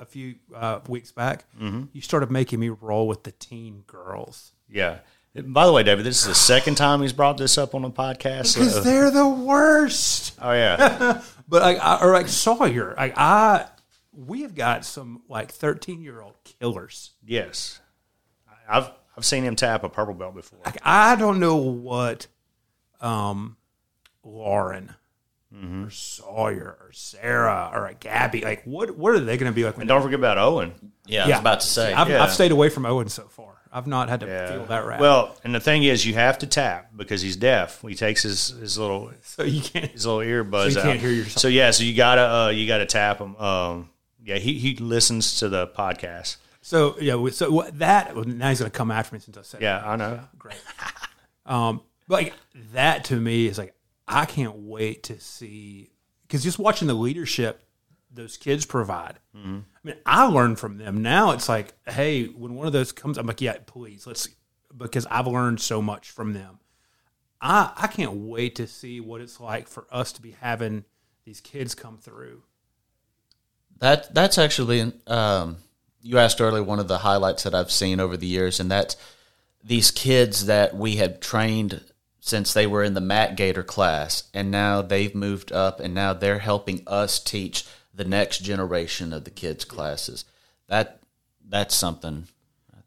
A 0.01 0.05
few 0.05 0.35
uh, 0.55 0.79
weeks 0.87 1.11
back, 1.11 1.43
Mm-hmm. 1.61 1.83
you 1.91 1.99
started 2.01 2.31
making 2.31 2.59
me 2.61 2.69
roll 2.69 3.05
with 3.05 3.23
the 3.23 3.33
teen 3.33 3.83
girls 3.85 4.53
Yeah. 4.69 4.99
By 5.35 5.65
the 5.65 5.73
way, 5.73 5.83
David, 5.83 6.05
this 6.05 6.21
is 6.21 6.27
the 6.27 6.33
second 6.35 6.75
time 6.75 7.01
he's 7.01 7.11
brought 7.11 7.37
this 7.37 7.57
up 7.57 7.75
on 7.75 7.83
a 7.83 7.89
podcast. 7.89 8.55
because 8.55 8.75
so- 8.75 8.81
they're 8.81 9.11
the 9.11 9.27
worst. 9.27 10.37
oh 10.41 10.53
yeah, 10.53 11.21
But 11.49 11.61
like, 11.63 11.79
I, 11.79 11.99
or 12.01 12.13
like 12.13 12.29
Sawyer, 12.29 12.93
like 12.97 13.13
I, 13.17 13.67
we 14.13 14.43
have 14.43 14.55
got 14.55 14.85
some 14.85 15.21
like 15.27 15.51
13 15.51 16.01
year 16.01 16.21
old 16.21 16.35
killers. 16.45 17.11
yes. 17.25 17.81
I've 18.69 18.89
I've 19.17 19.25
seen 19.25 19.43
him 19.43 19.57
tap 19.57 19.83
a 19.83 19.89
purple 19.89 20.13
belt 20.13 20.33
before. 20.33 20.59
Like 20.65 20.77
I 20.81 21.17
don't 21.17 21.39
know 21.41 21.57
what, 21.57 22.27
um, 23.01 23.57
Lauren. 24.23 24.93
Mm-hmm. 25.53 25.85
Or 25.85 25.89
Sawyer 25.89 26.77
or 26.79 26.91
Sarah 26.93 27.71
or 27.73 27.87
a 27.87 27.95
Gabby, 27.95 28.41
like 28.41 28.61
what? 28.65 28.95
What 28.95 29.15
are 29.15 29.19
they 29.19 29.35
going 29.35 29.51
to 29.51 29.55
be 29.55 29.63
like? 29.65 29.77
When 29.77 29.81
And 29.81 29.87
don't 29.87 30.03
forget 30.03 30.19
about 30.19 30.37
Owen. 30.37 30.91
Yeah, 31.07 31.25
I 31.25 31.29
was 31.29 31.39
about 31.39 31.59
to 31.61 31.67
say. 31.67 31.91
I've, 31.91 32.07
Yeah. 32.07 32.23
I've 32.23 32.31
stayed 32.31 32.51
away 32.51 32.69
from 32.69 32.85
Owen 32.85 33.09
so 33.09 33.23
far. 33.23 33.55
I've 33.73 33.87
not 33.87 34.09
had 34.09 34.19
to 34.19 34.27
Yeah. 34.27 34.51
feel 34.51 34.65
that 34.65 34.85
rap. 34.85 34.99
Well, 34.99 35.35
and 35.43 35.53
the 35.55 35.59
thing 35.59 35.81
is, 35.83 36.05
you 36.05 36.13
have 36.13 36.37
to 36.39 36.47
tap 36.47 36.91
because 36.95 37.23
he's 37.23 37.35
deaf. 37.35 37.81
He 37.81 37.95
takes 37.95 38.21
his, 38.21 38.49
his 38.49 38.77
little 38.77 39.11
so 39.23 39.41
you 39.41 39.61
can't. 39.61 39.89
his 39.91 40.05
little 40.05 40.21
earbuds 40.21 40.73
So 40.73 40.79
you 40.79 40.79
out. 40.79 40.83
can't 40.83 40.99
hear 40.99 41.09
yourself. 41.11 41.39
So 41.41 41.47
yeah, 41.47 41.71
so 41.71 41.83
you 41.83 41.95
gotta 41.95 42.21
uh, 42.31 42.49
you 42.49 42.67
gotta 42.67 42.85
tap 42.85 43.17
him. 43.17 43.35
Um, 43.37 43.89
yeah, 44.23 44.37
he 44.37 44.53
he 44.59 44.75
listens 44.75 45.39
to 45.39 45.49
the 45.49 45.65
podcast. 45.65 46.35
So 46.61 46.95
yeah. 47.01 47.27
So 47.31 47.49
what- 47.49 47.79
that 47.79 48.15
well, 48.15 48.25
now 48.25 48.49
he's 48.49 48.59
going 48.59 48.69
to 48.69 48.77
come 48.77 48.91
after 48.91 49.15
me 49.15 49.19
since 49.19 49.35
I 49.35 49.41
said. 49.41 49.63
Yeah, 49.63 49.81
I 49.83 49.95
know. 49.95 50.19
great. 50.37 50.61
um, 51.47 51.81
but 52.07 52.23
like 52.23 52.33
that 52.73 53.05
to 53.05 53.15
me 53.15 53.47
is 53.47 53.57
like 53.57 53.73
I 54.09 54.25
can't 54.25 54.55
wait 54.55 55.03
to 55.03 55.19
see 55.19 55.91
because 56.23 56.43
just 56.43 56.59
watching 56.59 56.87
the 56.87 56.95
leadership 56.95 57.63
those 58.11 58.37
kids 58.37 58.65
provide. 58.65 59.19
Mm-hmm. 59.37 59.59
I 59.59 59.79
mean, 59.83 59.95
I 60.03 60.23
learned 60.23 60.57
from 60.57 60.79
them. 60.79 61.03
Now 61.03 61.31
it's 61.31 61.47
like, 61.47 61.75
hey, 61.87 62.25
when 62.25 62.55
one 62.55 62.65
of 62.65 62.73
those 62.73 62.91
comes, 62.91 63.19
I'm 63.19 63.27
like, 63.27 63.39
yeah, 63.39 63.57
please, 63.67 64.07
let's 64.07 64.27
because 64.75 65.05
I've 65.11 65.27
learned 65.27 65.61
so 65.61 65.79
much 65.81 66.09
from 66.09 66.33
them. 66.33 66.59
I 67.39 67.71
I 67.75 67.87
can't 67.87 68.13
wait 68.13 68.55
to 68.55 68.65
see 68.65 68.99
what 68.99 69.21
it's 69.21 69.39
like 69.39 69.67
for 69.67 69.85
us 69.91 70.11
to 70.13 70.21
be 70.21 70.31
having 70.31 70.85
these 71.23 71.39
kids 71.39 71.75
come 71.75 71.99
through. 71.99 72.41
That 73.77 74.13
that's 74.13 74.39
actually 74.39 74.91
um, 75.05 75.57
you 76.01 76.17
asked 76.17 76.41
earlier 76.41 76.63
one 76.63 76.79
of 76.79 76.87
the 76.87 76.97
highlights 76.97 77.43
that 77.43 77.53
I've 77.53 77.71
seen 77.71 77.99
over 77.99 78.17
the 78.17 78.27
years, 78.27 78.59
and 78.59 78.71
that's 78.71 78.97
these 79.63 79.91
kids 79.91 80.47
that 80.47 80.75
we 80.75 80.95
had 80.95 81.21
trained 81.21 81.81
since 82.19 82.53
they 82.53 82.67
were 82.67 82.83
in 82.83 82.93
the 82.93 83.01
Mat 83.01 83.35
Gator 83.35 83.63
class, 83.63 84.23
and 84.33 84.51
now 84.51 84.81
they've 84.81 85.13
moved 85.15 85.51
up, 85.51 85.79
and 85.79 85.93
now 85.93 86.13
they're 86.13 86.39
helping 86.39 86.83
us 86.85 87.19
teach 87.19 87.65
the 87.93 88.05
next 88.05 88.39
generation 88.39 89.13
of 89.13 89.23
the 89.23 89.29
kids' 89.31 89.65
classes. 89.65 90.25
That 90.67 90.99
that's 91.47 91.75
something. 91.75 92.27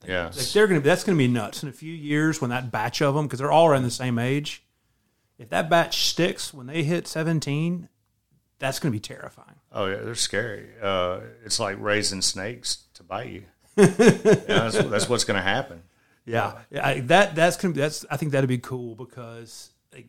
Yeah, 0.07 0.27
Like 0.27 0.51
they're 0.51 0.67
gonna 0.67 0.81
that's 0.81 1.05
gonna 1.05 1.19
be 1.19 1.29
nuts 1.29 1.63
in 1.63 1.69
a 1.69 1.73
few 1.73 1.93
years 1.93 2.41
when 2.41 2.51
that 2.51 2.73
batch 2.73 3.01
of 3.01 3.15
them 3.15 3.27
because 3.27 3.39
they're 3.39 3.53
all 3.53 3.69
around 3.69 3.85
the 3.85 3.91
same 3.91 4.19
age. 4.19 4.65
If 5.39 5.51
that 5.51 5.71
batch 5.71 6.09
sticks 6.09 6.53
when 6.53 6.67
they 6.67 6.83
hit 6.83 7.07
17, 7.07 7.89
that's 8.59 8.81
gonna 8.81 8.91
be 8.91 8.99
terrifying. 8.99 9.57
Oh 9.73 9.87
yeah, 9.87 9.99
they're 9.99 10.15
scary. 10.15 10.69
Uh, 10.81 11.21
it's 11.45 11.59
like 11.61 11.77
raising 11.81 12.21
snakes 12.21 12.79
to 12.95 13.03
bite 13.03 13.31
you. 13.31 13.45
yeah, 13.77 13.87
that's, 13.87 14.77
that's 14.77 15.09
what's 15.09 15.25
going 15.25 15.39
to 15.39 15.43
happen. 15.43 15.83
Yeah, 16.25 16.59
yeah 16.71 16.87
I, 16.87 17.01
that 17.01 17.35
that's 17.35 17.57
gonna 17.57 17.75
be, 17.75 17.81
that's 17.81 18.05
I 18.11 18.17
think 18.17 18.33
that'd 18.33 18.49
be 18.49 18.59
cool 18.59 18.95
because 18.95 19.71
like, 19.93 20.09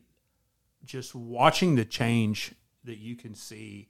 just 0.86 1.16
watching 1.16 1.76
the 1.76 1.86
change 1.86 2.54
that 2.84 2.98
you 2.98 3.16
can 3.16 3.34
see. 3.36 3.90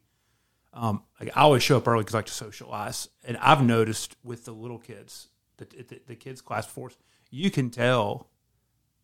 Um, 0.73 1.03
like 1.19 1.35
I 1.35 1.41
always 1.41 1.61
show 1.61 1.77
up 1.77 1.87
early 1.87 2.01
because 2.01 2.15
I 2.15 2.19
like 2.19 2.25
to 2.27 2.33
socialize, 2.33 3.07
and 3.23 3.37
I've 3.37 3.63
noticed 3.63 4.15
with 4.23 4.45
the 4.45 4.53
little 4.53 4.79
kids, 4.79 5.27
the 5.57 5.65
the, 5.65 6.01
the 6.07 6.15
kids 6.15 6.41
class 6.41 6.65
force, 6.65 6.97
you 7.29 7.51
can 7.51 7.69
tell 7.69 8.29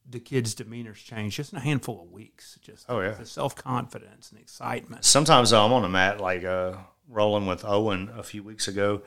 the 0.10 0.20
kids' 0.20 0.56
demeanors 0.56 0.96
change 0.96 1.36
just 1.36 1.52
in 1.54 1.60
a 1.60 1.62
handful 1.62 2.02
of 2.02 2.12
weeks. 2.12 2.58
Just 2.64 2.86
Oh, 2.90 3.00
yeah. 3.02 3.12
the 3.12 3.26
self 3.26 3.56
confidence 3.56 4.32
and 4.32 4.40
excitement. 4.40 5.06
Sometimes 5.06 5.54
I'm 5.54 5.72
on 5.72 5.84
a 5.86 5.90
mat 5.90 6.20
like 6.20 6.44
uh, 6.44 6.78
rolling 7.08 7.46
with 7.46 7.64
Owen 7.64 8.10
a 8.16 8.24
few 8.24 8.42
weeks 8.42 8.68
ago, 8.68 9.04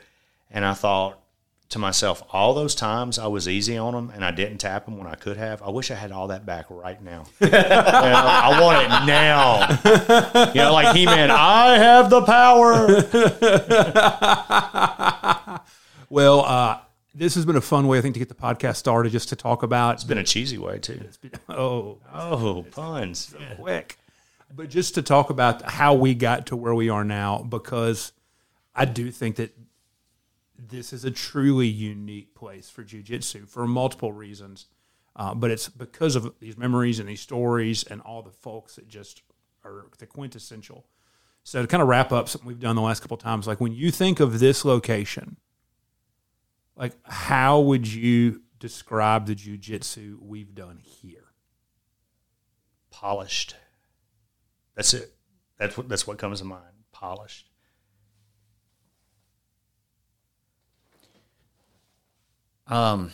and 0.49 0.65
I 0.65 0.75
thought 0.75 1.21
to 1.73 1.79
myself, 1.79 2.23
all 2.33 2.55
those 2.55 2.75
times 2.75 3.19
I 3.19 3.27
was 3.27 3.47
easy 3.49 3.77
on 3.77 3.93
them 3.95 4.11
and 4.15 4.25
I 4.25 4.31
didn't 4.31 4.59
tap 4.59 4.85
them 4.87 4.97
when 4.99 5.07
I 5.07 5.15
could 5.15 5.37
have. 5.37 5.63
I 5.63 5.71
wish 5.71 5.91
I 5.91 5.95
had 5.95 6.13
all 6.13 6.29
that 6.29 6.47
back 6.47 6.67
right 6.71 7.03
now. 7.03 7.25
You 7.41 7.49
know, 7.51 7.59
I 7.59 8.61
want 8.61 8.83
it 8.83 8.89
now. 9.07 10.49
You 10.53 10.61
know, 10.63 10.73
like 10.73 10.95
He 10.97 11.05
Man, 11.07 11.31
I 11.31 11.77
have 11.79 12.09
the 12.11 12.23
power. 12.23 12.87
Well, 16.11 16.41
uh, 16.41 16.79
this 17.15 17.35
has 17.37 17.47
been 17.47 17.57
a 17.57 17.61
fun 17.63 17.89
way, 17.89 17.97
I 17.97 18.01
think, 18.03 18.13
to 18.15 18.19
get 18.19 18.29
the 18.29 18.35
podcast 18.35 18.77
started, 18.77 19.13
just 19.13 19.31
to 19.31 19.37
talk 19.37 19.63
about. 19.63 19.95
It's 19.95 20.05
been 20.05 20.19
a 20.19 20.25
cheesy 20.25 20.59
way 20.59 20.79
too. 20.79 21.01
Been, 21.23 21.31
Oh, 21.49 21.99
Oh, 22.13 22.67
puns. 22.71 23.35
Yeah. 23.39 23.55
quick. 23.55 23.99
But 24.55 24.69
just 24.69 24.95
to 24.97 25.03
talk 25.03 25.31
about 25.31 25.63
how 25.63 25.95
we 25.95 26.15
got 26.15 26.47
to 26.47 26.57
where 26.57 26.75
we 26.75 26.91
are 26.91 27.03
now, 27.05 27.39
because 27.39 28.13
I 28.75 28.85
do 28.85 29.11
think 29.11 29.37
that 29.37 29.57
this 30.69 30.93
is 30.93 31.05
a 31.05 31.11
truly 31.11 31.67
unique 31.67 32.35
place 32.35 32.71
for 32.71 32.85
jujitsu 32.85 33.49
for 33.49 33.67
multiple 33.67 34.13
reasons. 34.13 34.67
Uh, 35.15 35.35
but 35.35 35.51
it's 35.51 35.69
because 35.69 36.17
of 36.17 36.33
these 36.41 36.57
memories 36.57 36.99
and 36.99 37.09
these 37.09 37.21
stories 37.21 37.85
and 37.85 38.01
all 38.01 38.23
the 38.23 38.31
folks 38.31 38.77
that 38.77 38.89
just 38.89 39.23
are 39.65 39.87
the 39.99 40.07
quintessential. 40.07 40.87
So 41.45 41.61
to 41.61 41.69
kind 41.69 41.83
of 41.83 41.89
wrap 41.89 42.13
up 42.13 42.29
something 42.29 42.49
we've 42.49 42.61
done 42.61 42.77
the 42.77 42.83
last 42.83 43.01
couple 43.01 43.17
of 43.17 43.23
times, 43.23 43.47
like 43.47 43.61
when 43.61 43.73
you 43.73 43.91
think 43.91 44.21
of 44.21 44.39
this 44.39 44.65
location, 44.65 45.37
like 46.77 46.93
how 47.05 47.61
would 47.61 47.87
you 47.87 48.43
describe 48.59 49.27
the 49.27 49.35
jujitsu 49.35 50.19
we've 50.21 50.55
done 50.55 50.79
here? 50.83 51.33
Polished. 52.91 53.57
That's 54.77 54.95
it. 54.95 55.13
That's 55.59 55.77
what 55.77 55.89
that's 55.89 56.07
what 56.07 56.19
comes 56.19 56.39
to 56.39 56.45
mind. 56.45 56.63
Polished. 56.93 57.51
Um, 62.67 63.13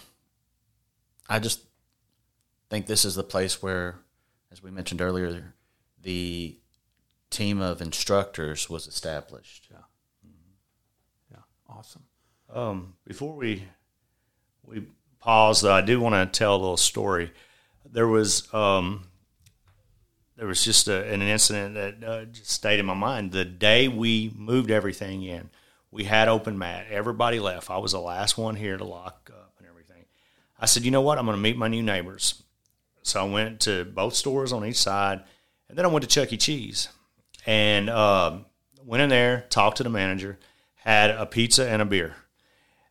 I 1.28 1.38
just 1.38 1.60
think 2.70 2.86
this 2.86 3.04
is 3.04 3.14
the 3.14 3.22
place 3.22 3.62
where, 3.62 3.96
as 4.52 4.62
we 4.62 4.70
mentioned 4.70 5.00
earlier, 5.00 5.54
the 6.02 6.56
team 7.30 7.60
of 7.60 7.80
instructors 7.82 8.68
was 8.70 8.86
established. 8.86 9.68
Yeah, 9.70 9.78
Yeah. 11.30 11.38
awesome. 11.68 12.04
Um, 12.52 12.94
before 13.04 13.34
we 13.36 13.64
we 14.62 14.86
pause, 15.20 15.60
though, 15.62 15.72
I 15.72 15.80
do 15.82 16.00
want 16.00 16.14
to 16.32 16.38
tell 16.38 16.54
a 16.54 16.58
little 16.58 16.76
story. 16.76 17.32
There 17.90 18.08
was 18.08 18.52
um, 18.54 19.08
there 20.36 20.46
was 20.46 20.64
just 20.64 20.88
a, 20.88 21.04
an 21.12 21.20
incident 21.22 21.74
that 21.74 22.04
uh, 22.08 22.24
just 22.26 22.50
stayed 22.50 22.78
in 22.80 22.86
my 22.86 22.94
mind. 22.94 23.32
The 23.32 23.44
day 23.44 23.88
we 23.88 24.32
moved 24.36 24.70
everything 24.70 25.22
in, 25.24 25.50
we 25.90 26.04
had 26.04 26.28
open 26.28 26.58
mat. 26.58 26.86
Everybody 26.90 27.40
left. 27.40 27.70
I 27.70 27.78
was 27.78 27.92
the 27.92 28.00
last 28.00 28.36
one 28.36 28.56
here 28.56 28.76
to 28.76 28.84
lock 28.84 29.30
up 29.32 29.54
and 29.58 29.66
everything. 29.66 30.04
I 30.58 30.66
said, 30.66 30.84
you 30.84 30.90
know 30.90 31.00
what? 31.00 31.18
I'm 31.18 31.24
going 31.24 31.36
to 31.36 31.42
meet 31.42 31.56
my 31.56 31.68
new 31.68 31.82
neighbors. 31.82 32.42
So 33.02 33.20
I 33.20 33.28
went 33.28 33.60
to 33.60 33.84
both 33.84 34.14
stores 34.14 34.52
on 34.52 34.66
each 34.66 34.76
side, 34.76 35.22
and 35.68 35.78
then 35.78 35.84
I 35.84 35.88
went 35.88 36.02
to 36.02 36.08
Chuck 36.08 36.32
E. 36.32 36.36
Cheese 36.36 36.88
and 37.46 37.88
um, 37.88 38.44
went 38.84 39.02
in 39.02 39.08
there, 39.08 39.46
talked 39.48 39.78
to 39.78 39.82
the 39.82 39.90
manager, 39.90 40.38
had 40.74 41.10
a 41.10 41.24
pizza 41.24 41.68
and 41.68 41.80
a 41.80 41.86
beer 41.86 42.16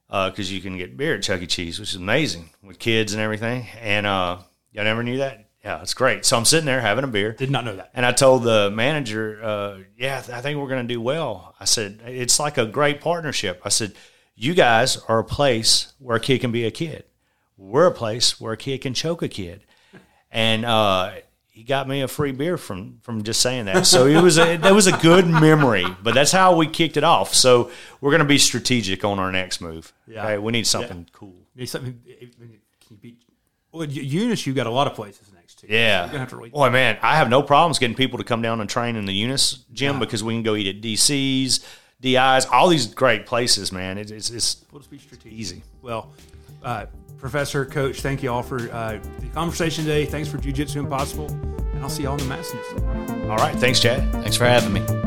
because 0.08 0.52
you 0.52 0.62
can 0.62 0.78
get 0.78 0.98
beer 0.98 1.16
at 1.16 1.24
Chuck 1.24 1.42
E. 1.42 1.48
Cheese, 1.48 1.80
which 1.80 1.90
is 1.90 1.96
amazing 1.96 2.50
with 2.64 2.80
kids 2.80 3.14
and 3.14 3.22
everything. 3.22 3.68
And 3.80 4.06
uh, 4.06 4.40
y'all 4.72 4.84
never 4.86 5.04
knew 5.04 5.18
that? 5.18 5.47
Yeah, 5.68 5.82
it's 5.82 5.94
great. 5.94 6.24
So 6.24 6.38
I'm 6.38 6.46
sitting 6.46 6.66
there 6.66 6.80
having 6.80 7.04
a 7.04 7.08
beer. 7.08 7.34
Did 7.34 7.52
not 7.52 7.66
know 7.66 7.76
that. 7.76 7.92
And 7.94 8.06
I 8.06 8.14
told 8.14 8.44
the 8.44 8.72
manager, 8.72 9.44
uh, 9.44 9.78
yeah, 9.98 10.24
I 10.32 10.40
think 10.40 10.58
we're 10.58 10.70
going 10.70 10.88
to 10.88 10.94
do 10.94 11.02
well. 11.02 11.56
I 11.60 11.66
said, 11.66 12.00
it's 12.06 12.40
like 12.40 12.58
a 12.58 12.66
great 12.66 13.02
partnership. 13.02 13.60
I 13.66 13.70
said, 13.70 13.92
you 14.34 14.54
guys 14.54 14.96
are 15.10 15.20
a 15.20 15.26
place 15.26 15.92
where 16.00 16.16
a 16.16 16.20
kid 16.22 16.40
can 16.40 16.54
be 16.54 16.64
a 16.64 16.72
kid. 16.72 17.04
We're 17.58 17.88
a 17.88 17.92
place 17.92 18.40
where 18.40 18.54
a 18.54 18.58
kid 18.58 18.80
can 18.80 18.94
choke 18.94 19.22
a 19.22 19.28
kid. 19.28 19.66
And 20.32 20.64
uh, 20.64 21.16
he 21.50 21.64
got 21.64 21.86
me 21.86 22.02
a 22.02 22.08
free 22.08 22.32
beer 22.32 22.58
from 22.58 23.00
from 23.02 23.24
just 23.24 23.42
saying 23.42 23.66
that. 23.66 23.86
So 23.86 24.06
it 24.06 24.22
was 24.22 24.38
a 24.38 24.56
that 24.56 24.74
was 24.74 24.88
a 24.88 24.96
good 24.96 25.28
memory. 25.28 25.86
But 26.02 26.14
that's 26.14 26.32
how 26.32 26.56
we 26.56 26.68
kicked 26.68 26.96
it 26.96 27.04
off. 27.04 27.34
So 27.34 27.72
we're 28.00 28.12
going 28.12 28.20
to 28.20 28.26
be 28.26 28.38
strategic 28.38 29.04
on 29.04 29.20
our 29.20 29.34
next 29.34 29.60
move. 29.60 29.92
Yeah. 30.08 30.24
Okay? 30.24 30.38
we 30.38 30.54
need 30.54 30.68
something 30.68 31.10
cool. 31.12 31.36
Need 31.56 31.66
something. 31.66 32.00
Can 32.06 32.62
you 32.90 32.98
beat? 33.02 33.22
Well, 33.78 33.88
Eunice, 33.88 34.46
you've 34.48 34.56
got 34.56 34.68
a 34.68 34.72
lot 34.72 34.88
of 34.88 34.94
places 34.94 35.32
next 35.34 35.60
to. 35.60 35.68
You. 35.68 35.76
Yeah. 35.76 36.02
You're 36.02 36.08
gonna 36.08 36.20
have 36.20 36.30
to 36.30 36.38
wait. 36.40 36.52
Boy, 36.52 36.70
man, 36.70 36.98
I 37.02 37.16
have 37.18 37.30
no 37.30 37.42
problems 37.44 37.80
getting 37.80 37.96
people 37.96 38.18
to 38.18 38.24
come 38.24 38.42
down 38.42 38.60
and 38.62 38.70
train 38.70 38.96
in 38.96 39.06
the 39.06 39.14
Eunice 39.14 39.66
gym 39.74 40.00
because 40.00 40.24
we 40.24 40.34
can 40.34 40.44
go 40.44 40.56
eat 40.56 40.68
at 40.68 40.82
DC's, 40.82 41.66
DI's, 42.02 42.46
all 42.46 42.68
these 42.68 42.88
great 42.88 43.26
places, 43.26 43.72
man. 43.72 43.98
It, 43.98 44.12
it's 44.12 44.30
it's 44.30 44.66
We'll 44.72 44.80
just 44.80 44.92
be 44.92 44.98
strategic. 44.98 45.32
easy. 45.38 45.64
Well, 45.82 46.12
uh, 46.64 46.86
Professor, 47.20 47.66
Coach, 47.66 48.02
thank 48.02 48.22
you 48.22 48.32
all 48.32 48.44
for 48.44 48.70
uh, 48.72 49.00
the 49.20 49.28
conversation 49.34 49.84
today. 49.86 50.06
Thanks 50.06 50.30
for 50.30 50.38
Jiu 50.38 50.52
Jitsu 50.54 50.80
Impossible, 50.80 51.28
and 51.32 51.80
I'll 51.82 51.90
see 51.90 52.04
you 52.04 52.10
all 52.10 52.16
in 52.16 52.20
the 52.22 52.26
Madness. 52.30 52.52
All 53.30 53.38
right. 53.38 53.56
Thanks, 53.56 53.80
Chad. 53.80 54.12
Thanks 54.12 54.36
for 54.38 54.46
having 54.46 54.74
me. 54.74 55.07